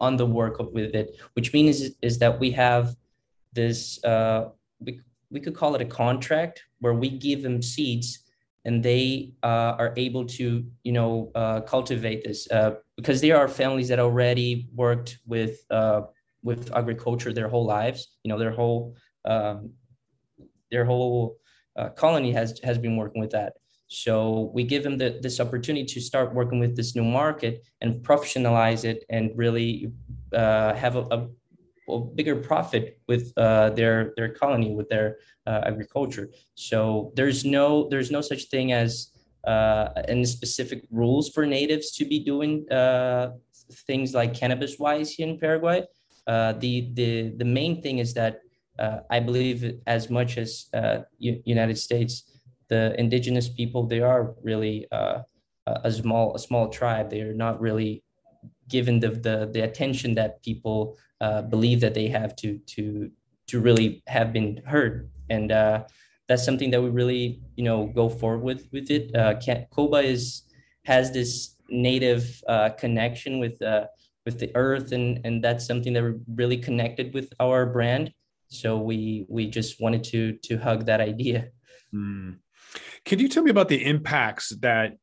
on 0.00 0.16
the 0.16 0.26
work 0.26 0.58
with 0.72 0.94
it. 0.94 1.16
Which 1.34 1.52
means 1.52 1.80
is, 1.80 1.96
is 2.02 2.18
that 2.18 2.38
we 2.38 2.50
have 2.52 2.94
this 3.52 4.02
uh, 4.04 4.50
we 4.80 5.00
we 5.30 5.40
could 5.40 5.54
call 5.54 5.74
it 5.74 5.80
a 5.80 5.86
contract 5.86 6.62
where 6.80 6.94
we 6.94 7.10
give 7.10 7.42
them 7.42 7.60
seeds 7.60 8.20
and 8.64 8.82
they 8.82 9.32
uh, 9.42 9.74
are 9.78 9.92
able 9.96 10.26
to 10.26 10.64
you 10.82 10.92
know 10.92 11.30
uh, 11.34 11.60
cultivate 11.62 12.24
this 12.24 12.50
uh, 12.50 12.74
because 12.96 13.20
there 13.20 13.36
are 13.36 13.48
families 13.48 13.88
that 13.88 13.98
already 13.98 14.68
worked 14.74 15.18
with 15.26 15.64
uh, 15.70 16.02
with 16.42 16.74
agriculture 16.74 17.32
their 17.32 17.48
whole 17.48 17.66
lives. 17.66 18.08
You 18.22 18.30
know, 18.30 18.38
their 18.38 18.52
whole 18.52 18.94
um, 19.24 19.72
their 20.70 20.84
whole 20.84 21.38
uh, 21.76 21.90
colony 21.90 22.32
has 22.32 22.58
has 22.64 22.78
been 22.78 22.96
working 22.96 23.20
with 23.20 23.30
that. 23.30 23.54
So 23.88 24.50
we 24.52 24.64
give 24.64 24.82
them 24.82 24.98
the, 24.98 25.18
this 25.22 25.38
opportunity 25.38 25.84
to 25.84 26.00
start 26.00 26.34
working 26.34 26.58
with 26.58 26.74
this 26.74 26.96
new 26.96 27.04
market 27.04 27.64
and 27.80 28.02
professionalize 28.02 28.84
it 28.84 29.04
and 29.10 29.30
really 29.36 29.92
uh, 30.32 30.74
have 30.74 30.96
a, 30.96 31.02
a, 31.12 31.28
a, 31.92 32.00
bigger 32.00 32.34
profit 32.34 32.98
with 33.06 33.32
uh, 33.36 33.70
their 33.70 34.12
their 34.16 34.30
colony 34.30 34.74
with 34.74 34.88
their 34.88 35.18
uh, 35.46 35.62
agriculture. 35.64 36.30
So 36.54 37.12
there's 37.14 37.44
no 37.44 37.88
there's 37.88 38.10
no 38.10 38.20
such 38.20 38.44
thing 38.44 38.72
as 38.72 39.12
uh, 39.46 39.90
any 40.08 40.24
specific 40.24 40.86
rules 40.90 41.28
for 41.28 41.46
natives 41.46 41.92
to 41.92 42.04
be 42.04 42.18
doing 42.18 42.68
uh, 42.72 43.34
things 43.86 44.14
like 44.14 44.34
cannabis 44.34 44.80
wise 44.80 45.12
here 45.12 45.28
in 45.28 45.38
Paraguay. 45.38 45.84
The 46.26 46.90
the 46.94 47.34
the 47.36 47.44
main 47.44 47.82
thing 47.82 47.98
is 47.98 48.14
that 48.14 48.40
I 49.10 49.20
believe 49.20 49.80
as 49.86 50.10
much 50.10 50.38
as 50.38 50.68
U- 51.18 51.42
United 51.44 51.78
States 51.78 52.24
the 52.68 52.98
indigenous 52.98 53.48
people 53.48 53.86
they 53.86 54.00
are 54.00 54.34
really 54.42 54.86
uh, 54.90 55.22
a 55.66 55.90
small 55.90 56.34
a 56.34 56.38
small 56.38 56.68
tribe. 56.68 57.10
They 57.10 57.20
are 57.22 57.34
not 57.34 57.60
really 57.60 58.02
given 58.68 59.00
the 59.00 59.10
the, 59.10 59.50
the 59.52 59.60
attention 59.60 60.14
that 60.14 60.42
people 60.42 60.96
uh, 61.20 61.42
believe 61.42 61.80
that 61.80 61.94
they 61.94 62.08
have 62.08 62.36
to 62.36 62.58
to 62.74 63.10
to 63.48 63.60
really 63.60 64.02
have 64.06 64.32
been 64.32 64.60
heard. 64.66 65.10
And 65.30 65.52
uh, 65.52 65.84
that's 66.28 66.44
something 66.44 66.70
that 66.70 66.82
we 66.82 66.88
really 66.90 67.40
you 67.56 67.64
know 67.64 67.86
go 67.86 68.08
forward 68.08 68.42
with 68.42 68.68
with 68.72 68.90
it. 68.90 69.14
Uh, 69.14 69.34
Coba 69.74 69.98
is 69.98 70.42
has 70.84 71.12
this 71.12 71.56
native 71.68 72.42
uh, 72.48 72.70
connection 72.70 73.38
with 73.38 73.60
uh, 73.62 73.86
with 74.24 74.38
the 74.38 74.50
earth. 74.54 74.92
And 74.92 75.20
and 75.24 75.42
that's 75.42 75.66
something 75.66 75.92
that 75.94 76.02
we're 76.02 76.20
really 76.34 76.58
connected 76.58 77.14
with 77.14 77.32
our 77.40 77.66
brand 77.66 78.12
so 78.48 78.78
we 78.78 79.26
we 79.28 79.48
just 79.48 79.80
wanted 79.80 80.04
to 80.04 80.36
to 80.42 80.56
hug 80.56 80.86
that 80.86 81.00
idea 81.00 81.48
mm. 81.94 82.36
Can 83.04 83.20
you 83.20 83.28
tell 83.28 83.42
me 83.42 83.50
about 83.50 83.68
the 83.68 83.84
impacts 83.84 84.50
that 84.60 84.96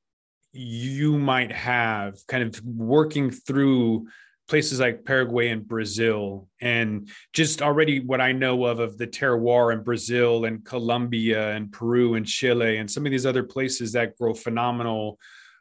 you 0.51 1.17
might 1.17 1.51
have 1.51 2.15
kind 2.27 2.43
of 2.43 2.63
working 2.63 3.31
through 3.31 4.07
places 4.47 4.79
like 4.79 5.05
Paraguay 5.05 5.50
and 5.50 5.67
Brazil, 5.67 6.50
and 6.62 7.09
just 7.31 7.62
already 7.62 8.01
what 8.01 8.21
I 8.21 8.33
know 8.33 8.65
of 8.65 8.79
of 8.79 8.97
the 8.97 9.07
terroir 9.07 9.73
in 9.73 9.83
Brazil 9.83 10.45
and 10.45 10.63
Colombia 10.63 11.55
and 11.55 11.71
Peru 11.71 12.15
and 12.15 12.25
Chile 12.25 12.77
and 12.77 12.91
some 12.91 13.05
of 13.05 13.12
these 13.12 13.25
other 13.25 13.43
places 13.43 13.93
that 13.93 14.17
grow 14.17 14.33
phenomenal 14.33 15.17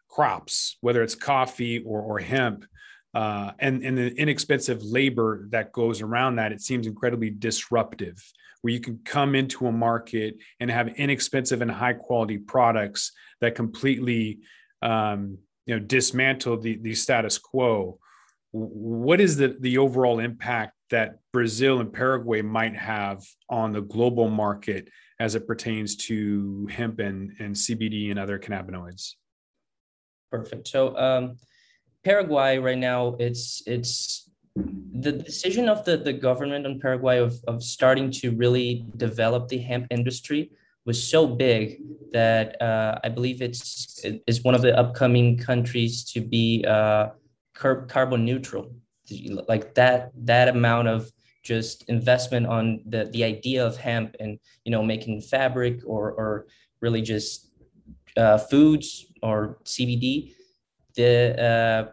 crops, 0.09 0.77
whether 0.81 1.03
it's 1.03 1.15
coffee 1.15 1.83
or, 1.87 2.03
or 2.03 2.19
hemp, 2.19 2.67
uh, 3.14 3.52
and 3.59 3.83
and 3.85 3.97
the 3.99 4.14
inexpensive 4.14 4.83
labor 4.83 5.47
that 5.50 5.73
goes 5.73 6.00
around 6.00 6.37
that. 6.37 6.52
It 6.52 6.61
seems 6.61 6.87
incredibly 6.87 7.31
disruptive 7.31 8.23
where 8.62 8.73
you 8.73 8.81
can 8.81 9.00
come 9.04 9.35
into 9.35 9.66
a 9.66 9.73
market 9.73 10.37
and 10.61 10.71
have 10.71 10.88
inexpensive 10.88 11.61
and 11.62 11.71
high 11.71 11.92
quality 11.92 12.38
products 12.38 13.12
that 13.40 13.54
completely 13.54 14.38
um, 14.81 15.38
you 15.66 15.75
know 15.75 15.81
dismantle 15.81 16.59
the, 16.59 16.78
the 16.78 16.95
status 16.95 17.38
quo 17.38 17.99
what 18.52 19.21
is 19.21 19.37
the, 19.37 19.57
the 19.61 19.78
overall 19.78 20.19
impact 20.19 20.75
that 20.90 21.19
brazil 21.33 21.81
and 21.81 21.92
paraguay 21.92 22.42
might 22.42 22.76
have 22.76 23.23
on 23.49 23.73
the 23.73 23.81
global 23.81 24.28
market 24.28 24.88
as 25.19 25.35
it 25.35 25.47
pertains 25.47 25.97
to 25.97 26.69
hemp 26.71 26.99
and, 26.99 27.33
and 27.38 27.54
cbd 27.54 28.11
and 28.11 28.19
other 28.19 28.38
cannabinoids 28.38 29.12
perfect 30.31 30.69
so 30.69 30.97
um, 30.97 31.37
paraguay 32.05 32.59
right 32.59 32.79
now 32.79 33.17
it's 33.19 33.63
it's 33.67 34.31
the 34.57 35.13
decision 35.13 35.69
of 35.69 35.85
the, 35.85 35.97
the 35.97 36.13
government 36.13 36.67
in 36.67 36.79
Paraguay 36.79 37.19
of, 37.19 37.43
of 37.49 37.63
starting 37.63 38.11
to 38.11 38.33
really 38.33 38.85
develop 38.97 39.49
the 39.49 39.59
hemp 39.59 39.87
industry 39.91 40.51
was 40.85 41.03
so 41.03 41.27
big 41.27 41.81
that 42.13 42.61
uh, 42.61 42.99
I 43.03 43.09
believe 43.09 43.41
it's 43.41 44.05
it 44.05 44.23
is 44.27 44.43
one 44.43 44.55
of 44.55 44.63
the 44.63 44.77
upcoming 44.77 45.39
countries 45.39 46.05
to 46.13 46.21
be 46.21 46.65
uh, 46.69 47.11
car- 47.55 47.87
carbon 47.87 48.25
neutral. 48.25 48.75
Like 49.49 49.75
that 49.75 50.13
that 50.25 50.49
amount 50.49 50.89
of 50.89 51.11
just 51.43 51.89
investment 51.89 52.47
on 52.47 52.83
the 52.87 53.05
the 53.13 53.25
idea 53.25 53.65
of 53.65 53.77
hemp 53.77 54.17
and 54.21 54.39
you 54.65 54.73
know 54.73 54.83
making 54.83 55.21
fabric 55.21 55.81
or 55.87 56.13
or 56.13 56.47
really 56.81 57.03
just 57.03 57.51
uh, 58.17 58.39
foods 58.39 59.07
or 59.23 59.59
CBD. 59.65 60.35
The 60.97 61.43
uh, 61.43 61.93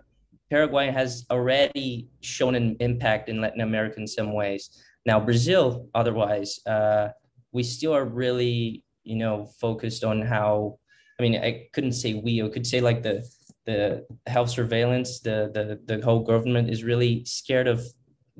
Paraguay 0.49 0.91
has 0.91 1.25
already 1.29 2.09
shown 2.21 2.55
an 2.55 2.75
impact 2.79 3.29
in 3.29 3.41
Latin 3.41 3.61
America 3.61 3.99
in 3.99 4.07
some 4.07 4.33
ways. 4.33 4.81
Now, 5.05 5.19
Brazil, 5.19 5.87
otherwise, 5.93 6.59
uh, 6.65 7.09
we 7.51 7.63
still 7.63 7.95
are 7.95 8.05
really, 8.05 8.83
you 9.03 9.15
know, 9.15 9.45
focused 9.59 10.03
on 10.03 10.21
how. 10.21 10.79
I 11.19 11.23
mean, 11.23 11.35
I 11.35 11.67
couldn't 11.73 11.93
say 11.93 12.13
we. 12.13 12.41
I 12.41 12.49
could 12.49 12.65
say 12.65 12.81
like 12.81 13.03
the 13.03 13.27
the 13.65 14.05
health 14.27 14.49
surveillance. 14.49 15.19
The 15.19 15.51
the 15.53 15.95
the 15.95 16.03
whole 16.03 16.21
government 16.21 16.69
is 16.69 16.83
really 16.83 17.25
scared 17.25 17.67
of 17.67 17.81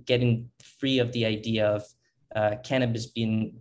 getting 0.05 0.49
free 0.79 0.99
of 0.99 1.11
the 1.11 1.25
idea 1.25 1.67
of 1.67 1.83
uh, 2.35 2.55
cannabis 2.63 3.07
being 3.07 3.59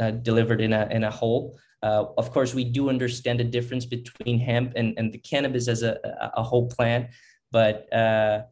uh, 0.00 0.10
delivered 0.10 0.60
in 0.60 0.72
a 0.72 0.88
in 0.90 1.04
a 1.04 1.10
whole. 1.10 1.58
Uh, 1.82 2.06
of 2.16 2.32
course, 2.32 2.54
we 2.54 2.64
do 2.64 2.88
understand 2.88 3.38
the 3.38 3.44
difference 3.44 3.84
between 3.84 4.40
hemp 4.40 4.72
and, 4.76 4.98
and 4.98 5.12
the 5.12 5.18
cannabis 5.18 5.68
as 5.68 5.82
a, 5.82 5.98
a 6.34 6.42
whole 6.42 6.66
plant 6.68 7.06
but 7.50 7.92
uh, 7.92 8.42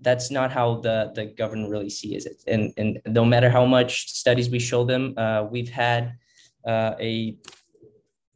that's 0.00 0.30
not 0.30 0.50
how 0.50 0.80
the, 0.80 1.12
the 1.14 1.26
government 1.26 1.70
really 1.70 1.90
sees 1.90 2.26
it. 2.26 2.42
And, 2.46 2.72
and 2.76 3.00
no 3.06 3.24
matter 3.24 3.50
how 3.50 3.66
much 3.66 4.10
studies 4.12 4.50
we 4.50 4.58
show 4.58 4.84
them, 4.84 5.14
uh, 5.16 5.44
we've 5.50 5.68
had 5.68 6.14
uh, 6.66 6.94
a, 6.98 7.36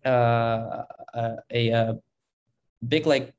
uh, 0.05 0.83
a, 1.15 1.37
a, 1.51 1.69
a, 1.71 1.99
big 2.87 3.07
like 3.07 3.33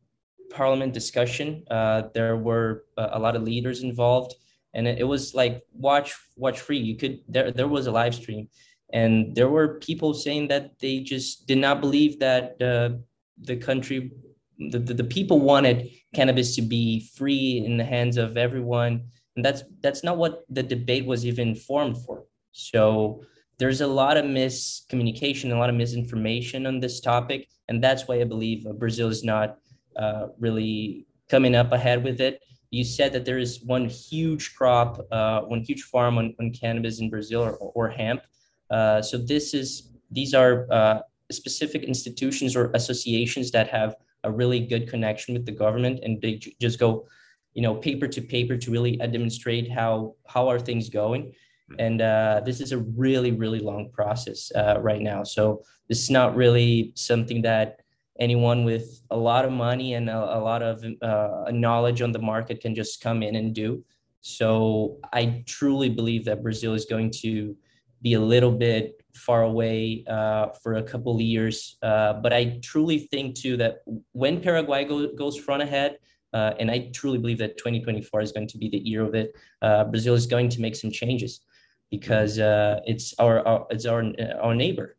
parliament 0.49 0.91
discussion. 0.93 1.63
Uh, 1.69 2.03
there 2.13 2.35
were 2.35 2.85
a 2.97 3.19
lot 3.19 3.35
of 3.35 3.43
leaders 3.43 3.83
involved 3.83 4.33
and 4.75 4.87
it, 4.87 4.99
it 4.99 5.03
was 5.05 5.33
like 5.33 5.63
watch 5.73 6.13
watch 6.35 6.59
free. 6.59 6.77
You 6.77 6.97
could 6.97 7.21
there 7.27 7.51
there 7.51 7.67
was 7.67 7.87
a 7.87 7.91
live 7.91 8.13
stream. 8.13 8.49
And 8.93 9.33
there 9.35 9.49
were 9.49 9.79
people 9.79 10.13
saying 10.13 10.49
that 10.49 10.77
they 10.79 10.99
just 10.99 11.47
did 11.47 11.57
not 11.57 11.81
believe 11.81 12.19
that 12.19 12.61
uh, 12.61 12.97
the 13.41 13.55
country 13.55 14.11
the, 14.59 14.79
the, 14.79 14.93
the 14.93 15.03
people 15.03 15.39
wanted 15.39 15.89
cannabis 16.13 16.55
to 16.55 16.61
be 16.61 17.09
free 17.15 17.63
in 17.65 17.75
the 17.77 17.83
hands 17.83 18.15
of 18.17 18.37
everyone. 18.37 19.05
And 19.35 19.43
that's 19.43 19.63
that's 19.81 20.03
not 20.03 20.17
what 20.17 20.43
the 20.49 20.63
debate 20.63 21.05
was 21.05 21.25
even 21.25 21.55
formed 21.55 21.97
for. 22.05 22.25
So 22.51 23.23
there's 23.57 23.81
a 23.81 23.87
lot 23.87 24.17
of 24.17 24.25
miscommunication 24.25 25.51
a 25.51 25.57
lot 25.57 25.69
of 25.69 25.75
misinformation 25.75 26.65
on 26.67 26.79
this 26.79 26.99
topic. 26.99 27.47
And 27.67 27.83
that's 27.83 28.07
why 28.07 28.21
i 28.21 28.23
believe 28.23 28.67
brazil 28.77 29.09
is 29.09 29.23
not 29.23 29.57
uh, 29.95 30.27
really 30.37 31.07
coming 31.29 31.55
up 31.55 31.71
ahead 31.71 32.03
with 32.03 32.21
it 32.21 32.39
you 32.71 32.83
said 32.83 33.13
that 33.13 33.25
there 33.25 33.37
is 33.37 33.61
one 33.63 33.85
huge 33.87 34.55
crop 34.55 35.05
uh, 35.11 35.41
one 35.41 35.61
huge 35.61 35.83
farm 35.83 36.17
on, 36.17 36.35
on 36.39 36.51
cannabis 36.51 36.99
in 36.99 37.09
brazil 37.09 37.41
or, 37.41 37.53
or 37.57 37.89
hemp. 37.89 38.21
Uh, 38.69 39.01
so 39.01 39.17
this 39.17 39.53
is 39.53 39.91
these 40.11 40.33
are 40.33 40.67
uh, 40.71 40.99
specific 41.31 41.83
institutions 41.83 42.55
or 42.55 42.71
associations 42.73 43.51
that 43.51 43.67
have 43.67 43.95
a 44.23 44.31
really 44.31 44.59
good 44.59 44.89
connection 44.89 45.33
with 45.33 45.45
the 45.45 45.51
government 45.51 45.99
and 46.03 46.21
they 46.21 46.35
just 46.59 46.79
go 46.79 47.07
you 47.53 47.61
know 47.61 47.75
paper 47.75 48.07
to 48.07 48.21
paper 48.21 48.57
to 48.57 48.71
really 48.71 48.99
uh, 49.01 49.07
demonstrate 49.07 49.71
how 49.71 50.15
how 50.27 50.47
are 50.47 50.59
things 50.59 50.89
going. 50.89 51.33
Hmm. 51.69 51.75
and 51.79 52.01
uh, 52.01 52.41
this 52.45 52.61
is 52.61 52.71
a 52.73 52.77
really 52.77 53.31
really 53.31 53.59
long 53.59 53.89
process 53.91 54.51
uh, 54.55 54.77
right 54.81 55.01
now. 55.01 55.23
So 55.23 55.63
this 55.89 55.99
is 56.03 56.09
not 56.09 56.35
really 56.35 56.91
something 56.95 57.41
that 57.41 57.81
anyone 58.19 58.63
with 58.63 59.01
a 59.11 59.17
lot 59.17 59.45
of 59.45 59.51
money 59.51 59.93
and 59.93 60.09
a, 60.09 60.17
a 60.37 60.39
lot 60.39 60.61
of 60.61 60.83
uh, 61.01 61.51
knowledge 61.51 62.01
on 62.01 62.11
the 62.11 62.19
market 62.19 62.61
can 62.61 62.73
just 62.73 63.01
come 63.01 63.21
in 63.23 63.35
and 63.35 63.53
do 63.53 63.83
so 64.21 64.97
i 65.13 65.43
truly 65.45 65.89
believe 65.89 66.25
that 66.25 66.41
brazil 66.41 66.73
is 66.73 66.85
going 66.85 67.11
to 67.11 67.55
be 68.01 68.13
a 68.13 68.19
little 68.19 68.51
bit 68.51 69.01
far 69.15 69.43
away 69.43 70.03
uh, 70.07 70.49
for 70.61 70.75
a 70.75 70.83
couple 70.83 71.15
of 71.15 71.21
years. 71.21 71.77
Uh, 71.81 72.13
but 72.13 72.33
I 72.33 72.59
truly 72.61 72.99
think 72.99 73.35
too 73.35 73.57
that 73.57 73.77
when 74.11 74.41
Paraguay 74.41 74.85
go, 74.85 75.07
goes 75.13 75.37
front 75.37 75.63
ahead, 75.63 75.97
uh, 76.33 76.53
and 76.59 76.69
I 76.69 76.91
truly 76.93 77.17
believe 77.17 77.37
that 77.39 77.57
2024 77.57 78.21
is 78.21 78.31
going 78.31 78.47
to 78.47 78.57
be 78.57 78.69
the 78.69 78.77
year 78.77 79.03
of 79.03 79.15
it. 79.15 79.35
Uh, 79.61 79.85
Brazil 79.85 80.15
is 80.15 80.27
going 80.27 80.49
to 80.49 80.61
make 80.61 80.75
some 80.75 80.91
changes 80.91 81.41
because 81.89 82.39
uh, 82.39 82.81
it's 82.85 83.13
our, 83.19 83.39
our, 83.47 83.65
it's 83.69 83.85
our 83.85 84.03
our 84.41 84.53
neighbor. 84.53 84.97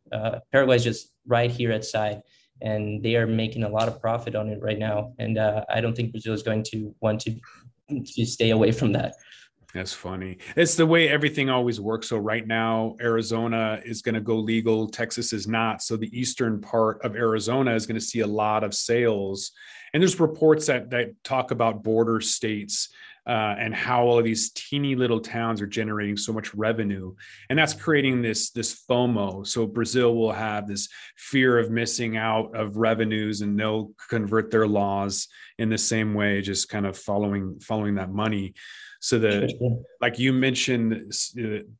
Paraguay 0.51 0.77
is 0.77 0.85
just 0.85 1.13
right 1.27 1.51
here 1.51 1.73
at 1.73 1.85
side, 1.85 2.23
and 2.63 3.03
they 3.03 3.17
are 3.17 3.27
making 3.27 3.65
a 3.65 3.69
lot 3.69 3.89
of 3.89 4.01
profit 4.01 4.35
on 4.35 4.49
it 4.49 4.61
right 4.63 4.79
now. 4.79 5.13
And 5.19 5.39
uh, 5.39 5.65
I 5.69 5.81
don't 5.81 5.97
think 5.97 6.13
Brazil 6.13 6.35
is 6.35 6.43
going 6.43 6.65
to 6.65 6.95
want 7.01 7.21
to 7.23 7.35
to 7.89 8.27
stay 8.27 8.51
away 8.51 8.73
from 8.73 8.93
that. 8.93 9.15
That's 9.75 9.93
funny. 9.93 10.39
It's 10.57 10.75
the 10.75 10.87
way 10.87 11.09
everything 11.09 11.51
always 11.51 11.81
works. 11.81 12.09
So 12.09 12.17
right 12.17 12.47
now, 12.47 12.97
Arizona 13.01 13.81
is 13.85 14.01
going 14.01 14.15
to 14.15 14.23
go 14.23 14.37
legal. 14.37 14.89
Texas 14.89 15.35
is 15.35 15.47
not. 15.47 15.83
So 15.83 15.97
the 15.97 16.19
eastern 16.19 16.61
part 16.61 17.05
of 17.05 17.15
Arizona 17.15 17.75
is 17.75 17.87
going 17.87 18.01
to 18.01 18.05
see 18.05 18.21
a 18.21 18.27
lot 18.27 18.65
of 18.65 18.75
sales. 18.75 19.53
And 19.93 20.03
there's 20.03 20.19
reports 20.19 20.67
that 20.67 20.91
that 20.91 21.23
talk 21.25 21.51
about 21.51 21.83
border 21.83 22.21
states 22.21 22.89
uh, 23.27 23.57
and 23.59 23.75
how 23.75 24.05
all 24.05 24.19
of 24.19 24.25
these 24.25 24.51
teeny 24.53 24.95
little 24.95 25.21
towns 25.21 25.61
are 25.61 25.67
generating 25.67 26.17
so 26.17 26.33
much 26.33 26.55
revenue, 26.55 27.15
and 27.51 27.59
that's 27.59 27.75
creating 27.75 28.23
this 28.23 28.51
this 28.51 28.85
FOMO. 28.89 29.47
So 29.47 29.67
Brazil 29.67 30.15
will 30.15 30.33
have 30.33 30.69
this 30.69 30.89
fear 31.17 31.59
of 31.59 31.71
missing 31.71 32.17
out 32.17 32.55
of 32.55 32.77
revenues, 32.77 33.41
and 33.41 33.59
they'll 33.59 33.91
convert 34.09 34.51
their 34.51 34.67
laws 34.67 35.29
in 35.59 35.69
the 35.69 35.79
same 35.79 36.15
way, 36.15 36.41
just 36.41 36.69
kind 36.69 36.87
of 36.87 36.97
following 36.97 37.59
following 37.61 37.97
that 37.97 38.13
money. 38.13 38.55
So 39.01 39.19
the 39.19 39.83
like 40.01 40.19
you 40.19 40.33
mentioned 40.33 41.13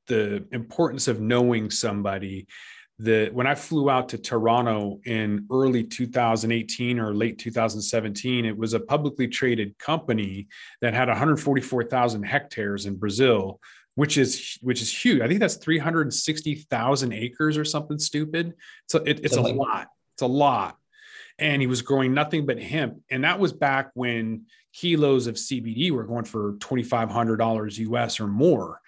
the 0.07 0.47
importance 0.53 1.09
of 1.09 1.21
knowing 1.21 1.71
somebody 1.71 2.47
the 2.99 3.29
when 3.33 3.47
I 3.47 3.55
flew 3.55 3.91
out 3.91 4.09
to 4.11 4.19
Toronto 4.19 5.01
in 5.05 5.47
early 5.51 5.85
2018 5.85 6.99
or 6.99 7.15
late 7.15 7.39
2017, 7.39 8.45
it 8.45 8.57
was 8.57 8.73
a 8.73 8.81
publicly 8.81 9.29
traded 9.29 9.79
company 9.79 10.49
that 10.81 10.95
had 10.95 11.09
144,000 11.09 12.23
hectares 12.23 12.87
in 12.87 12.97
Brazil, 12.97 13.61
which 13.97 14.17
is 14.17 14.59
which 14.63 14.81
is 14.81 15.05
huge. 15.05 15.21
I 15.21 15.29
think 15.29 15.41
that's 15.41 15.57
360,000 15.57 17.13
acres 17.13 17.59
or 17.59 17.65
something 17.65 17.99
stupid. 17.99 18.55
So 18.89 18.99
it, 19.05 19.21
it's 19.23 19.37
a 19.37 19.43
lot. 19.43 19.89
It's 20.15 20.23
a 20.23 20.27
lot. 20.27 20.79
And 21.39 21.61
he 21.61 21.67
was 21.67 21.83
growing 21.83 22.15
nothing 22.15 22.47
but 22.47 22.59
hemp, 22.59 23.03
and 23.11 23.25
that 23.25 23.39
was 23.39 23.53
back 23.53 23.91
when 23.93 24.47
kilos 24.73 25.27
of 25.27 25.37
CBD 25.37 25.91
were 25.91 26.05
going 26.05 26.25
for 26.25 26.55
$2,500 26.55 27.79
US 27.79 28.21
or 28.21 28.27
more. 28.27 28.81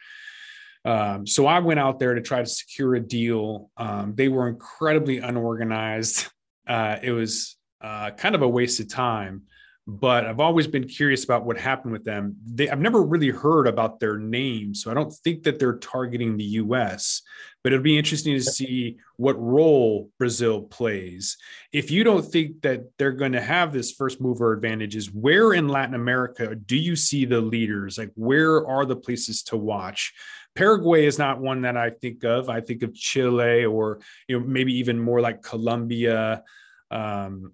Um, 0.88 1.26
so 1.26 1.47
I 1.47 1.59
went 1.59 1.78
out 1.78 1.99
there 1.99 2.14
to 2.14 2.23
try 2.23 2.38
to 2.38 2.47
secure 2.47 2.95
a 2.95 3.00
deal. 3.00 3.71
Um, 3.76 4.14
they 4.14 4.28
were 4.28 4.49
incredibly 4.49 5.18
unorganized. 5.18 6.26
Uh, 6.66 6.99
it 7.02 7.12
was 7.12 7.57
uh, 7.80 8.11
kind 8.11 8.35
of 8.35 8.42
a 8.42 8.47
waste 8.47 8.78
of 8.78 8.87
time, 8.90 9.45
but 9.87 10.26
I've 10.26 10.38
always 10.38 10.66
been 10.66 10.87
curious 10.87 11.25
about 11.25 11.47
what 11.47 11.57
happened 11.57 11.95
with 11.95 12.04
them. 12.04 12.37
They, 12.45 12.68
I've 12.68 12.78
never 12.78 13.02
really 13.02 13.30
heard 13.30 13.66
about 13.66 14.00
their 14.00 14.18
name, 14.18 14.75
so 14.75 14.90
I 14.90 14.95
don't 14.95 15.11
think 15.11 15.45
that 15.45 15.59
they're 15.59 15.78
targeting 15.78 16.37
the 16.37 16.45
U.S. 16.45 17.23
But 17.64 17.73
it'll 17.73 17.83
be 17.83 17.97
interesting 17.97 18.35
to 18.35 18.42
see 18.42 18.99
what 19.16 19.40
role 19.40 20.11
Brazil 20.18 20.61
plays. 20.61 21.38
If 21.73 21.90
you 21.90 22.04
don't 22.04 22.23
think 22.23 22.61
that 22.61 22.83
they're 22.99 23.12
going 23.12 23.33
to 23.33 23.40
have 23.40 23.73
this 23.73 23.92
first 23.92 24.21
mover 24.21 24.52
advantages, 24.52 25.11
where 25.11 25.54
in 25.54 25.68
Latin 25.68 25.95
America 25.95 26.54
do 26.54 26.76
you 26.76 26.97
see 26.97 27.25
the 27.25 27.40
leaders? 27.40 27.97
Like, 27.97 28.12
where 28.14 28.66
are 28.66 28.85
the 28.85 28.97
places 28.97 29.42
to 29.45 29.57
watch? 29.57 30.12
Paraguay 30.55 31.07
is 31.07 31.19
not 31.19 31.40
one 31.40 31.62
that 31.62 31.76
I 31.76 31.90
think 31.90 32.25
of. 32.25 32.49
I 32.49 32.61
think 32.61 32.83
of 32.83 32.95
Chile 32.95 33.64
or 33.64 34.00
you 34.26 34.38
know 34.38 34.47
maybe 34.47 34.75
even 34.75 34.99
more 34.99 35.21
like 35.21 35.43
Colombia. 35.43 36.43
Um, 36.90 37.52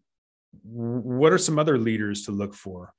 what 0.62 1.32
are 1.32 1.38
some 1.38 1.58
other 1.58 1.76
leaders 1.76 2.24
to 2.26 2.32
look 2.32 2.54
for? 2.54 2.92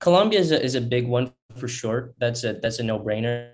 Colombia 0.00 0.40
is 0.40 0.50
a, 0.52 0.62
is 0.62 0.74
a 0.74 0.80
big 0.80 1.06
one 1.06 1.32
for 1.56 1.68
sure. 1.68 2.14
That's 2.18 2.44
a 2.44 2.54
that's 2.54 2.78
a 2.78 2.82
no 2.82 2.98
brainer. 2.98 3.52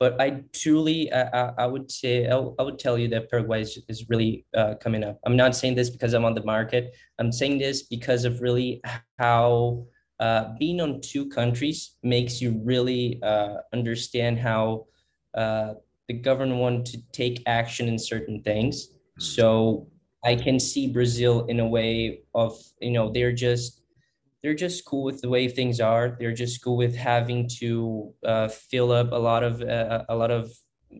But 0.00 0.20
I 0.20 0.42
truly, 0.52 1.12
I, 1.12 1.52
I 1.56 1.66
would 1.66 1.90
say, 1.90 2.28
I, 2.28 2.36
would 2.36 2.78
tell 2.78 2.98
you 2.98 3.08
that 3.08 3.30
Paraguay 3.30 3.62
is, 3.62 3.78
is 3.88 4.08
really 4.08 4.44
uh, 4.54 4.74
coming 4.80 5.04
up. 5.04 5.18
I'm 5.24 5.36
not 5.36 5.54
saying 5.54 5.76
this 5.76 5.88
because 5.88 6.14
I'm 6.14 6.24
on 6.24 6.34
the 6.34 6.42
market. 6.42 6.96
I'm 7.18 7.30
saying 7.30 7.58
this 7.58 7.84
because 7.84 8.24
of 8.24 8.40
really 8.40 8.82
how 9.18 9.86
uh, 10.20 10.54
being 10.58 10.80
on 10.80 11.00
two 11.00 11.28
countries 11.28 11.96
makes 12.02 12.40
you 12.40 12.60
really 12.64 13.20
uh, 13.22 13.56
understand 13.72 14.38
how 14.38 14.86
uh, 15.34 15.74
the 16.08 16.14
government 16.14 16.60
want 16.60 16.86
to 16.86 16.98
take 17.12 17.42
action 17.46 17.88
in 17.88 17.98
certain 17.98 18.42
things. 18.42 18.88
Hmm. 19.16 19.20
So 19.20 19.86
I 20.24 20.36
can 20.36 20.58
see 20.58 20.88
Brazil 20.88 21.46
in 21.46 21.60
a 21.60 21.66
way 21.66 22.20
of 22.34 22.58
you 22.80 22.92
know 22.92 23.10
they're 23.10 23.32
just 23.32 23.82
they're 24.42 24.54
just 24.54 24.84
cool 24.84 25.04
with 25.04 25.20
the 25.20 25.28
way 25.28 25.48
things 25.48 25.80
are. 25.80 26.16
They're 26.18 26.34
just 26.34 26.62
cool 26.62 26.76
with 26.76 26.94
having 26.94 27.48
to 27.60 28.12
uh, 28.24 28.48
fill 28.48 28.92
up 28.92 29.12
a 29.12 29.16
lot 29.16 29.42
of 29.42 29.62
uh, 29.62 30.04
a 30.08 30.14
lot 30.14 30.30
of 30.30 30.52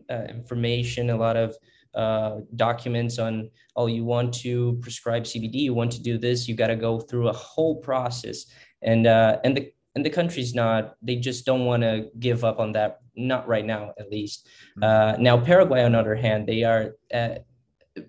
uh, 0.09 0.23
information, 0.29 1.09
a 1.09 1.17
lot 1.17 1.37
of 1.37 1.55
uh, 1.95 2.41
documents 2.55 3.19
on 3.19 3.49
oh 3.75 3.87
you 3.87 4.03
want 4.03 4.33
to 4.33 4.77
prescribe 4.81 5.23
CBD, 5.23 5.55
you 5.55 5.73
want 5.73 5.91
to 5.93 6.01
do 6.01 6.17
this, 6.17 6.47
you 6.47 6.55
got 6.55 6.67
to 6.67 6.75
go 6.75 6.99
through 6.99 7.29
a 7.29 7.33
whole 7.33 7.77
process 7.77 8.45
and 8.81 9.07
uh, 9.07 9.39
and 9.43 9.57
the 9.57 9.71
and 9.95 10.05
the 10.05 10.09
country's 10.09 10.53
not 10.53 10.95
they 11.01 11.15
just 11.15 11.45
don't 11.45 11.65
want 11.65 11.83
to 11.83 12.09
give 12.19 12.43
up 12.43 12.59
on 12.59 12.71
that 12.73 12.99
not 13.15 13.47
right 13.47 13.65
now 13.65 13.93
at 13.97 14.11
least 14.11 14.47
mm-hmm. 14.77 14.83
uh, 14.83 15.21
now 15.21 15.37
paraguay 15.37 15.83
on 15.83 15.93
the 15.93 15.99
other 15.99 16.15
hand 16.15 16.47
they 16.47 16.63
are 16.63 16.95
uh, 17.13 17.35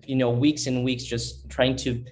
you 0.05 0.15
know 0.15 0.29
weeks 0.29 0.67
and 0.67 0.83
weeks 0.83 1.03
just 1.03 1.49
trying 1.49 1.75
to 1.75 2.03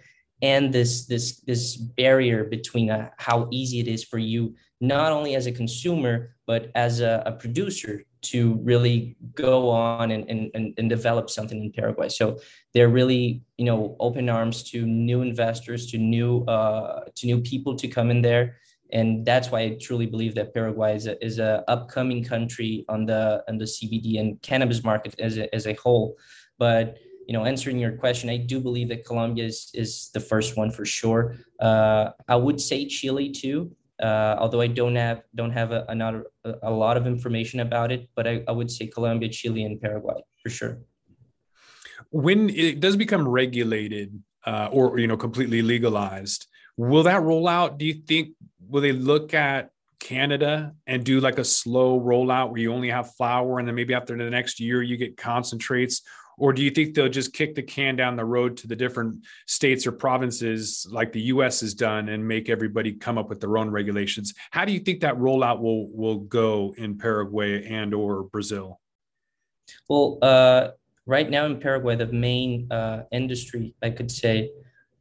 end 0.41 0.73
this 0.73 1.05
this 1.05 1.41
this 1.41 1.75
barrier 1.75 2.43
between 2.43 2.89
uh, 2.89 3.09
how 3.17 3.47
easy 3.51 3.79
it 3.79 3.87
is 3.87 4.03
for 4.03 4.17
you 4.17 4.53
not 4.81 5.11
only 5.11 5.35
as 5.35 5.45
a 5.45 5.51
consumer 5.51 6.35
but 6.47 6.71
as 6.75 6.99
a, 6.99 7.23
a 7.25 7.31
producer 7.31 8.03
to 8.29 8.55
really 8.63 9.15
go 9.33 9.69
on 9.69 10.11
and, 10.11 10.29
and, 10.29 10.73
and 10.77 10.89
develop 10.89 11.29
something 11.29 11.63
in 11.63 11.71
Paraguay. 11.71 12.09
So 12.09 12.39
they're 12.73 12.89
really, 12.89 13.43
you 13.57 13.65
know, 13.65 13.95
open 13.99 14.29
arms 14.29 14.63
to 14.71 14.85
new 14.85 15.21
investors, 15.21 15.91
to 15.91 15.97
new 15.97 16.43
uh, 16.45 17.05
to 17.15 17.25
new 17.25 17.41
people 17.41 17.75
to 17.75 17.87
come 17.87 18.11
in 18.11 18.21
there. 18.21 18.57
And 18.91 19.25
that's 19.25 19.49
why 19.51 19.61
I 19.61 19.77
truly 19.81 20.05
believe 20.05 20.35
that 20.35 20.53
Paraguay 20.53 20.95
is 20.95 21.07
a, 21.07 21.23
is 21.25 21.39
a 21.39 21.63
upcoming 21.67 22.23
country 22.23 22.85
on 22.87 23.05
the 23.05 23.43
on 23.47 23.57
the 23.57 23.65
CBD 23.65 24.19
and 24.19 24.41
cannabis 24.41 24.83
market 24.83 25.19
as 25.19 25.37
a, 25.37 25.53
as 25.53 25.67
a 25.67 25.73
whole. 25.73 26.17
But 26.57 26.97
you 27.27 27.33
know, 27.33 27.45
answering 27.45 27.79
your 27.79 27.93
question, 27.93 28.29
I 28.29 28.37
do 28.37 28.59
believe 28.59 28.89
that 28.89 29.03
Colombia 29.03 29.45
is, 29.45 29.71
is 29.73 30.09
the 30.13 30.19
first 30.19 30.57
one 30.57 30.69
for 30.69 30.85
sure. 30.85 31.35
Uh, 31.59 32.11
I 32.27 32.35
would 32.35 32.61
say 32.61 32.87
Chile 32.87 33.31
too 33.31 33.75
uh, 34.01 34.35
although 34.39 34.61
I 34.61 34.67
don't 34.67 34.95
have 34.95 35.23
don't 35.35 35.51
have 35.51 35.71
a, 35.71 35.85
another 35.87 36.25
a 36.63 36.71
lot 36.71 36.97
of 36.97 37.07
information 37.07 37.61
about 37.61 37.91
it, 37.91 38.09
but 38.15 38.27
I, 38.27 38.43
I 38.47 38.51
would 38.51 38.69
say 38.69 38.87
Colombia, 38.87 39.29
Chile, 39.29 39.63
and 39.63 39.79
Paraguay 39.79 40.21
for 40.43 40.49
sure. 40.49 40.79
When 42.09 42.49
it 42.49 42.79
does 42.79 42.95
become 42.95 43.27
regulated 43.27 44.21
uh, 44.45 44.69
or 44.71 44.99
you 44.99 45.07
know 45.07 45.17
completely 45.17 45.61
legalized, 45.61 46.47
will 46.77 47.03
that 47.03 47.21
roll 47.21 47.47
out? 47.47 47.77
Do 47.77 47.85
you 47.85 47.93
think 47.93 48.35
will 48.67 48.81
they 48.81 48.91
look 48.91 49.33
at 49.33 49.69
Canada 49.99 50.73
and 50.85 51.03
do 51.03 51.19
like 51.19 51.39
a 51.39 51.45
slow 51.45 51.99
rollout 51.99 52.51
where 52.51 52.59
you 52.59 52.73
only 52.73 52.89
have 52.89 53.15
flour, 53.15 53.59
and 53.59 53.67
then 53.67 53.75
maybe 53.75 53.93
after 53.93 54.17
the 54.17 54.29
next 54.29 54.59
year 54.59 54.81
you 54.81 54.97
get 54.97 55.17
concentrates? 55.17 56.01
Or 56.37 56.53
do 56.53 56.63
you 56.63 56.69
think 56.69 56.93
they'll 56.93 57.09
just 57.09 57.33
kick 57.33 57.55
the 57.55 57.63
can 57.63 57.95
down 57.95 58.15
the 58.15 58.25
road 58.25 58.57
to 58.57 58.67
the 58.67 58.75
different 58.75 59.23
states 59.47 59.87
or 59.87 59.91
provinces 59.91 60.87
like 60.91 61.11
the 61.11 61.21
US 61.21 61.61
has 61.61 61.73
done 61.73 62.09
and 62.09 62.25
make 62.27 62.49
everybody 62.49 62.93
come 62.93 63.17
up 63.17 63.29
with 63.29 63.39
their 63.39 63.57
own 63.57 63.69
regulations? 63.69 64.33
How 64.51 64.65
do 64.65 64.71
you 64.71 64.79
think 64.79 65.01
that 65.01 65.15
rollout 65.15 65.59
will 65.59 65.89
will 65.89 66.19
go 66.19 66.73
in 66.77 66.97
Paraguay 66.97 67.65
and 67.65 67.93
or 67.93 68.23
Brazil? 68.23 68.79
Well 69.87 70.17
uh, 70.21 70.69
right 71.05 71.29
now 71.29 71.45
in 71.45 71.59
Paraguay 71.59 71.95
the 71.95 72.07
main 72.07 72.71
uh, 72.71 73.03
industry 73.11 73.73
I 73.81 73.89
could 73.89 74.11
say 74.11 74.51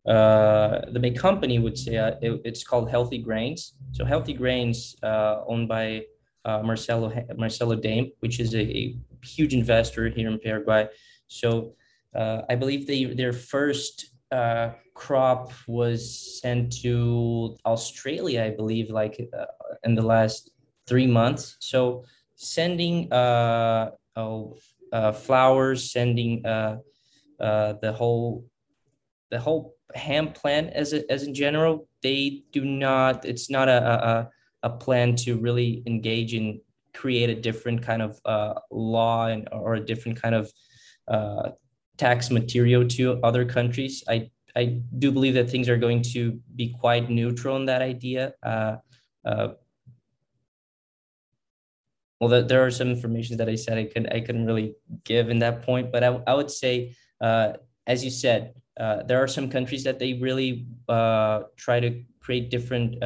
uh, 0.07 0.83
the 0.93 1.01
main 1.01 1.15
company 1.15 1.59
would 1.59 1.79
say 1.79 1.97
uh, 1.97 2.13
it, 2.21 2.41
it's 2.45 2.63
called 2.63 2.91
Healthy 2.91 3.19
Grains. 3.19 3.75
So 3.93 4.05
Healthy 4.05 4.35
Grains 4.35 4.97
uh, 5.03 5.41
owned 5.49 5.67
by 5.67 6.03
uh, 6.45 6.61
Marcelo 6.63 7.11
Marcelo 7.39 7.75
Dame, 7.75 8.13
which 8.21 8.39
is 8.39 8.55
a, 8.55 8.61
a, 8.61 8.97
huge 9.25 9.55
investor 9.55 10.11
here 10.11 10.29
in 10.29 10.39
Paraguay. 10.39 10.87
So 11.29 11.75
uh, 12.15 12.43
I 12.49 12.55
believe 12.55 12.87
they, 12.87 13.05
their 13.05 13.33
first 13.33 14.11
uh, 14.31 14.71
crop 14.95 15.53
was 15.67 16.41
sent 16.41 16.73
to 16.83 17.57
Australia, 17.67 18.43
I 18.43 18.51
believe, 18.51 18.91
like 18.91 19.21
uh, 19.37 19.47
in 19.85 19.95
the 19.95 20.03
last 20.03 20.51
three 20.87 21.07
months. 21.07 21.57
So 21.61 22.05
sending 22.37 23.13
uh, 23.13 23.91
oh, 24.17 24.57
uh, 24.93 25.13
flowers, 25.13 25.93
sending 25.93 26.45
uh, 26.47 26.79
uh, 27.41 27.75
the 27.83 27.93
whole 27.93 28.47
the 29.31 29.41
whole 29.41 29.75
hemp 29.95 30.35
plant 30.35 30.71
as 30.71 30.93
a, 30.93 31.11
as 31.11 31.25
in 31.25 31.35
general, 31.35 31.89
they 32.03 32.43
do 32.53 32.65
not. 32.65 33.25
It's 33.25 33.51
not 33.51 33.69
a, 33.69 33.83
a 34.11 34.31
a 34.65 34.71
plan 34.71 35.15
to 35.15 35.37
really 35.37 35.83
engage 35.87 36.35
in 36.35 36.61
create 36.95 37.29
a 37.29 37.35
different 37.35 37.83
kind 37.83 38.01
of 38.01 38.19
uh, 38.25 38.55
law 38.71 39.27
and 39.27 39.49
or 39.53 39.75
a 39.75 39.85
different 39.85 40.21
kind 40.21 40.35
of 40.35 40.51
uh, 41.09 41.51
tax 41.97 42.31
material 42.31 42.87
to 42.89 43.21
other 43.23 43.45
countries. 43.45 44.03
I 44.09 44.31
I 44.57 44.81
do 44.99 45.11
believe 45.11 45.35
that 45.35 45.51
things 45.51 45.69
are 45.69 45.77
going 45.77 46.03
to 46.15 46.39
be 46.55 46.75
quite 46.79 47.11
neutral 47.11 47.57
in 47.57 47.67
that 47.67 47.83
idea. 47.83 48.35
Uh, 48.43 48.77
uh, 49.25 49.49
well, 52.21 52.45
there 52.45 52.65
are 52.65 52.71
some 52.71 52.89
information 52.89 53.37
that 53.39 53.49
I 53.49 53.57
said 53.57 53.79
I 53.79 53.85
can 53.85 54.07
I 54.07 54.21
couldn't 54.21 54.47
really 54.47 54.77
give 55.05 55.29
in 55.29 55.41
that 55.41 55.63
point, 55.63 55.91
but 55.91 56.05
I, 56.05 56.21
I 56.27 56.35
would 56.35 56.51
say, 56.51 56.95
uh, 57.21 57.55
as 57.87 58.05
you 58.05 58.11
said, 58.11 58.55
uh, 58.79 59.03
there 59.03 59.23
are 59.23 59.29
some 59.29 59.51
countries 59.51 59.85
that 59.85 59.99
they 59.99 60.15
really 60.15 60.67
uh, 60.89 61.43
try 61.57 61.81
to 61.81 62.03
create 62.21 62.51
different 62.51 63.03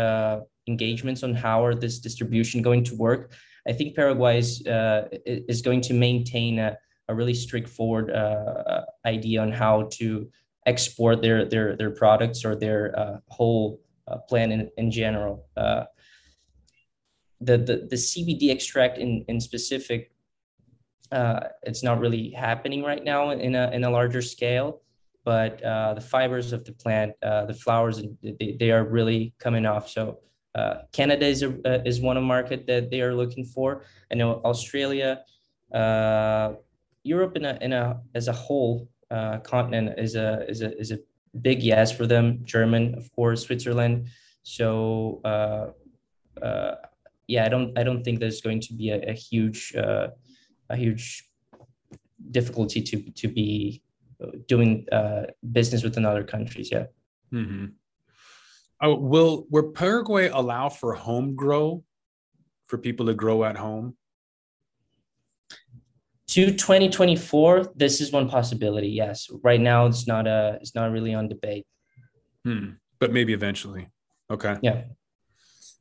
engagements 0.69 1.23
on 1.23 1.35
how 1.35 1.65
are 1.65 1.75
this 1.75 1.99
distribution 1.99 2.63
going 2.63 2.85
to 2.85 2.95
work. 2.95 3.33
I 3.67 3.73
think 3.73 3.97
Paraguay 3.97 4.39
is, 4.39 4.63
is 5.27 5.63
going 5.63 5.81
to 5.83 5.95
maintain 5.95 6.59
a, 6.59 6.77
a 7.09 7.15
really 7.15 7.35
straightforward 7.35 8.11
uh, 8.11 8.83
idea 9.07 9.41
on 9.41 9.53
how 9.53 9.89
to 9.93 10.29
export 10.67 11.23
their 11.23 11.45
their 11.45 11.77
their 11.77 11.91
products 11.91 12.45
or 12.45 12.55
their 12.55 12.99
uh, 12.99 13.17
whole 13.29 13.81
uh, 14.07 14.19
plan 14.29 14.53
in, 14.53 14.71
in 14.77 14.91
general. 14.91 15.47
Uh, 15.57 15.85
the, 17.41 17.57
the 17.57 17.87
the 17.91 17.97
CBD 17.97 18.51
extract 18.51 18.99
in 18.99 19.25
in 19.29 19.41
specific, 19.41 20.13
uh, 21.13 21.41
it's 21.63 21.83
not 21.83 22.01
really 22.01 22.31
happening 22.31 22.83
right 22.83 23.05
now 23.05 23.31
in 23.31 23.55
a 23.55 23.71
in 23.71 23.85
a 23.85 23.91
larger 23.91 24.23
scale. 24.23 24.83
But 25.25 25.63
uh, 25.63 25.93
the 25.93 26.01
fibers 26.01 26.53
of 26.55 26.65
the 26.65 26.73
plant, 26.73 27.13
uh, 27.23 27.45
the 27.45 27.53
flowers, 27.53 28.03
they, 28.23 28.57
they 28.59 28.71
are 28.71 28.85
really 28.85 29.35
coming 29.39 29.67
off. 29.67 29.91
So 29.91 30.21
uh, 30.55 30.83
Canada 30.93 31.27
is 31.27 31.43
a, 31.43 31.51
uh, 31.67 31.83
is 31.85 32.01
one 32.01 32.23
market 32.25 32.67
that 32.67 32.91
they 32.91 33.03
are 33.03 33.15
looking 33.15 33.45
for. 33.45 33.85
I 34.11 34.15
know 34.15 34.41
Australia, 34.45 35.21
uh, 35.73 36.55
Europe 37.09 37.37
in 37.37 37.45
a 37.45 37.59
in 37.61 37.73
a 37.73 37.85
as 38.15 38.29
a 38.29 38.33
whole 38.33 38.89
uh, 39.11 39.39
continent 39.39 39.99
is 39.99 40.15
a 40.15 40.29
is 40.49 40.63
a 40.63 40.71
is 40.79 40.91
a 40.93 40.99
big 41.41 41.63
yes 41.63 41.91
for 41.91 42.07
them. 42.07 42.41
German, 42.45 42.95
of 42.95 43.11
course, 43.13 43.47
Switzerland. 43.47 44.09
So 44.43 45.21
uh, 45.25 45.67
uh, 46.45 46.75
yeah, 47.27 47.45
I 47.45 47.49
don't 47.49 47.79
I 47.79 47.83
don't 47.83 48.03
think 48.05 48.21
there's 48.21 48.41
going 48.41 48.61
to 48.61 48.73
be 48.75 48.91
a, 48.91 49.01
a 49.11 49.13
huge 49.13 49.75
uh, 49.77 50.09
a 50.69 50.77
huge 50.77 51.25
difficulty 52.31 52.81
to 52.83 52.97
to 53.21 53.29
be 53.29 53.83
doing 54.47 54.87
uh, 54.91 55.27
business 55.53 55.83
within 55.83 56.05
other 56.05 56.25
countries. 56.25 56.71
Yeah. 56.71 56.87
Mm-hmm. 57.33 57.67
Oh, 58.81 58.95
will 58.95 59.47
will 59.51 59.71
Paraguay 59.73 60.29
allow 60.29 60.69
for 60.69 60.95
home 60.95 61.35
grow 61.35 61.85
for 62.67 62.79
people 62.79 63.07
to 63.07 63.15
grow 63.15 63.45
at 63.45 63.57
home? 63.57 63.98
To 66.29 66.53
2024, 66.53 67.73
this 67.75 68.03
is 68.03 68.13
one 68.13 68.29
possibility. 68.29 68.89
Yes. 68.89 69.31
Right 69.43 69.61
now, 69.61 69.87
it's 69.87 70.07
not 70.07 70.27
a 70.27 70.59
it's 70.61 70.75
not 70.75 70.93
really 70.93 71.15
on 71.15 71.29
debate. 71.29 71.67
Hmm. 72.45 72.73
But 72.99 73.13
maybe 73.13 73.33
eventually. 73.33 73.89
Okay. 74.31 74.57
Yeah. 74.63 74.83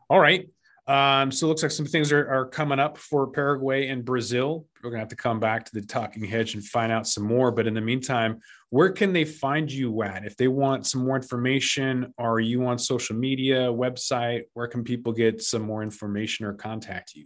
All 0.10 0.20
right. 0.20 0.48
Um, 0.88 1.34
so 1.34 1.46
it 1.46 1.50
looks 1.50 1.64
like 1.64 1.72
some 1.72 1.86
things 1.86 2.14
are, 2.14 2.26
are 2.30 2.46
coming 2.46 2.80
up 2.80 2.98
for 2.98 3.28
Paraguay 3.28 3.90
and 3.90 4.06
Brazil. 4.06 4.66
We're 4.82 4.92
gonna 4.92 5.02
have 5.02 5.10
to 5.10 5.18
come 5.18 5.42
back 5.42 5.66
to 5.66 5.74
the 5.74 5.86
talking 5.86 6.24
hedge 6.24 6.54
and 6.54 6.64
find 6.64 6.94
out 6.94 7.08
some 7.08 7.26
more. 7.26 7.52
But 7.52 7.68
in 7.68 7.74
the 7.74 7.82
meantime, 7.82 8.40
where 8.70 8.92
can 8.92 9.12
they 9.12 9.26
find 9.26 9.70
you 9.70 10.02
at? 10.04 10.26
If 10.26 10.38
they 10.38 10.48
want 10.48 10.88
some 10.88 11.04
more 11.04 11.18
information, 11.18 12.14
are 12.18 12.40
you 12.40 12.66
on 12.66 12.80
social 12.80 13.18
media, 13.18 13.64
website? 13.64 14.44
Where 14.54 14.68
can 14.68 14.86
people 14.86 15.12
get 15.12 15.42
some 15.42 15.64
more 15.64 15.84
information 15.84 16.46
or 16.46 16.54
contact 16.54 17.16
you? 17.16 17.26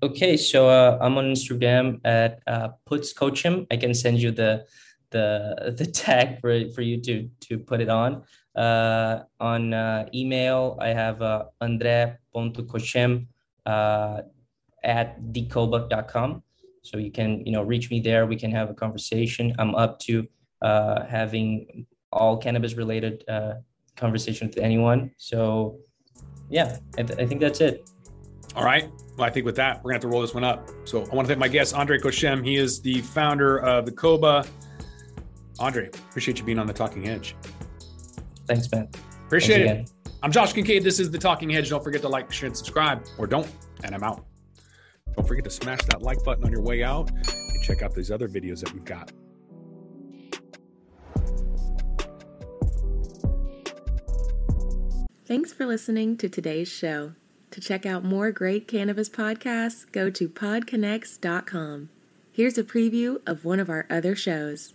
Okay, 0.00 0.36
so 0.36 0.68
uh, 0.68 0.96
I'm 1.00 1.18
on 1.18 1.32
Instagram 1.32 2.00
at 2.04 2.40
uh, 2.46 2.68
Puts 2.86 3.12
Coachim. 3.12 3.66
I 3.70 3.76
can 3.76 3.94
send 3.94 4.20
you 4.20 4.30
the 4.30 4.64
the 5.10 5.74
the 5.76 5.86
tag 5.86 6.40
for 6.40 6.70
for 6.70 6.82
you 6.82 7.00
to 7.02 7.28
to 7.48 7.58
put 7.58 7.80
it 7.80 7.88
on. 7.88 8.22
Uh, 8.54 9.24
on 9.40 9.74
uh, 9.74 10.08
email, 10.14 10.78
I 10.80 10.88
have 10.88 11.20
uh, 11.20 11.44
andre.cochem 11.60 13.26
uh, 13.66 14.22
at 14.84 15.20
decoba.com. 15.32 16.42
So 16.82 16.98
you 16.98 17.10
can, 17.10 17.44
you 17.44 17.52
know, 17.52 17.62
reach 17.62 17.90
me 17.90 18.00
there. 18.00 18.26
We 18.26 18.36
can 18.36 18.52
have 18.52 18.70
a 18.70 18.74
conversation. 18.74 19.54
I'm 19.58 19.74
up 19.74 19.98
to 20.00 20.26
uh, 20.62 21.06
having 21.06 21.86
all 22.12 22.38
cannabis 22.38 22.74
related 22.74 23.24
uh, 23.28 23.54
conversation 23.96 24.46
with 24.46 24.58
anyone. 24.58 25.10
So 25.16 25.78
yeah, 26.48 26.78
I, 26.96 27.02
th- 27.02 27.18
I 27.18 27.26
think 27.26 27.40
that's 27.40 27.60
it. 27.60 27.88
All 28.54 28.64
right. 28.64 28.90
Well, 29.16 29.26
I 29.26 29.30
think 29.30 29.46
with 29.46 29.56
that, 29.56 29.78
we're 29.78 29.90
gonna 29.90 29.94
have 29.94 30.02
to 30.02 30.08
roll 30.08 30.20
this 30.20 30.34
one 30.34 30.44
up. 30.44 30.70
So 30.84 31.02
I 31.02 31.14
want 31.14 31.26
to 31.26 31.28
thank 31.28 31.38
my 31.38 31.48
guest, 31.48 31.74
Andre 31.74 31.98
Cochem. 31.98 32.44
He 32.44 32.56
is 32.56 32.80
the 32.80 33.00
founder 33.02 33.58
of 33.58 33.86
the 33.86 33.92
Coba. 33.92 34.46
Andre, 35.58 35.88
appreciate 35.88 36.38
you 36.38 36.44
being 36.44 36.58
on 36.58 36.66
the 36.66 36.72
Talking 36.72 37.02
Hedge. 37.02 37.36
Thanks, 38.46 38.70
man. 38.70 38.88
Appreciate 39.26 39.66
Thanks 39.66 39.90
it. 39.90 40.16
I'm 40.22 40.32
Josh 40.32 40.52
Kincaid. 40.52 40.82
This 40.82 40.98
is 40.98 41.10
the 41.10 41.18
Talking 41.18 41.50
Hedge. 41.50 41.68
Don't 41.68 41.82
forget 41.82 42.00
to 42.02 42.08
like, 42.08 42.32
share, 42.32 42.46
and 42.46 42.56
subscribe, 42.56 43.04
or 43.18 43.26
don't. 43.26 43.48
And 43.84 43.94
I'm 43.94 44.02
out. 44.02 44.24
Don't 45.16 45.26
forget 45.26 45.44
to 45.44 45.50
smash 45.50 45.80
that 45.90 46.02
like 46.02 46.22
button 46.24 46.44
on 46.44 46.52
your 46.52 46.62
way 46.62 46.82
out 46.82 47.10
and 47.10 47.62
check 47.62 47.82
out 47.82 47.94
these 47.94 48.10
other 48.10 48.28
videos 48.28 48.60
that 48.60 48.72
we've 48.72 48.84
got. 48.84 49.12
Thanks 55.26 55.52
for 55.52 55.66
listening 55.66 56.16
to 56.16 56.28
today's 56.28 56.68
show. 56.68 57.12
To 57.58 57.64
check 57.64 57.84
out 57.84 58.04
more 58.04 58.30
great 58.30 58.68
cannabis 58.68 59.08
podcasts, 59.08 59.90
go 59.90 60.10
to 60.10 60.28
podconnects.com. 60.28 61.88
Here's 62.30 62.56
a 62.56 62.62
preview 62.62 63.20
of 63.26 63.44
one 63.44 63.58
of 63.58 63.68
our 63.68 63.84
other 63.90 64.14
shows. 64.14 64.74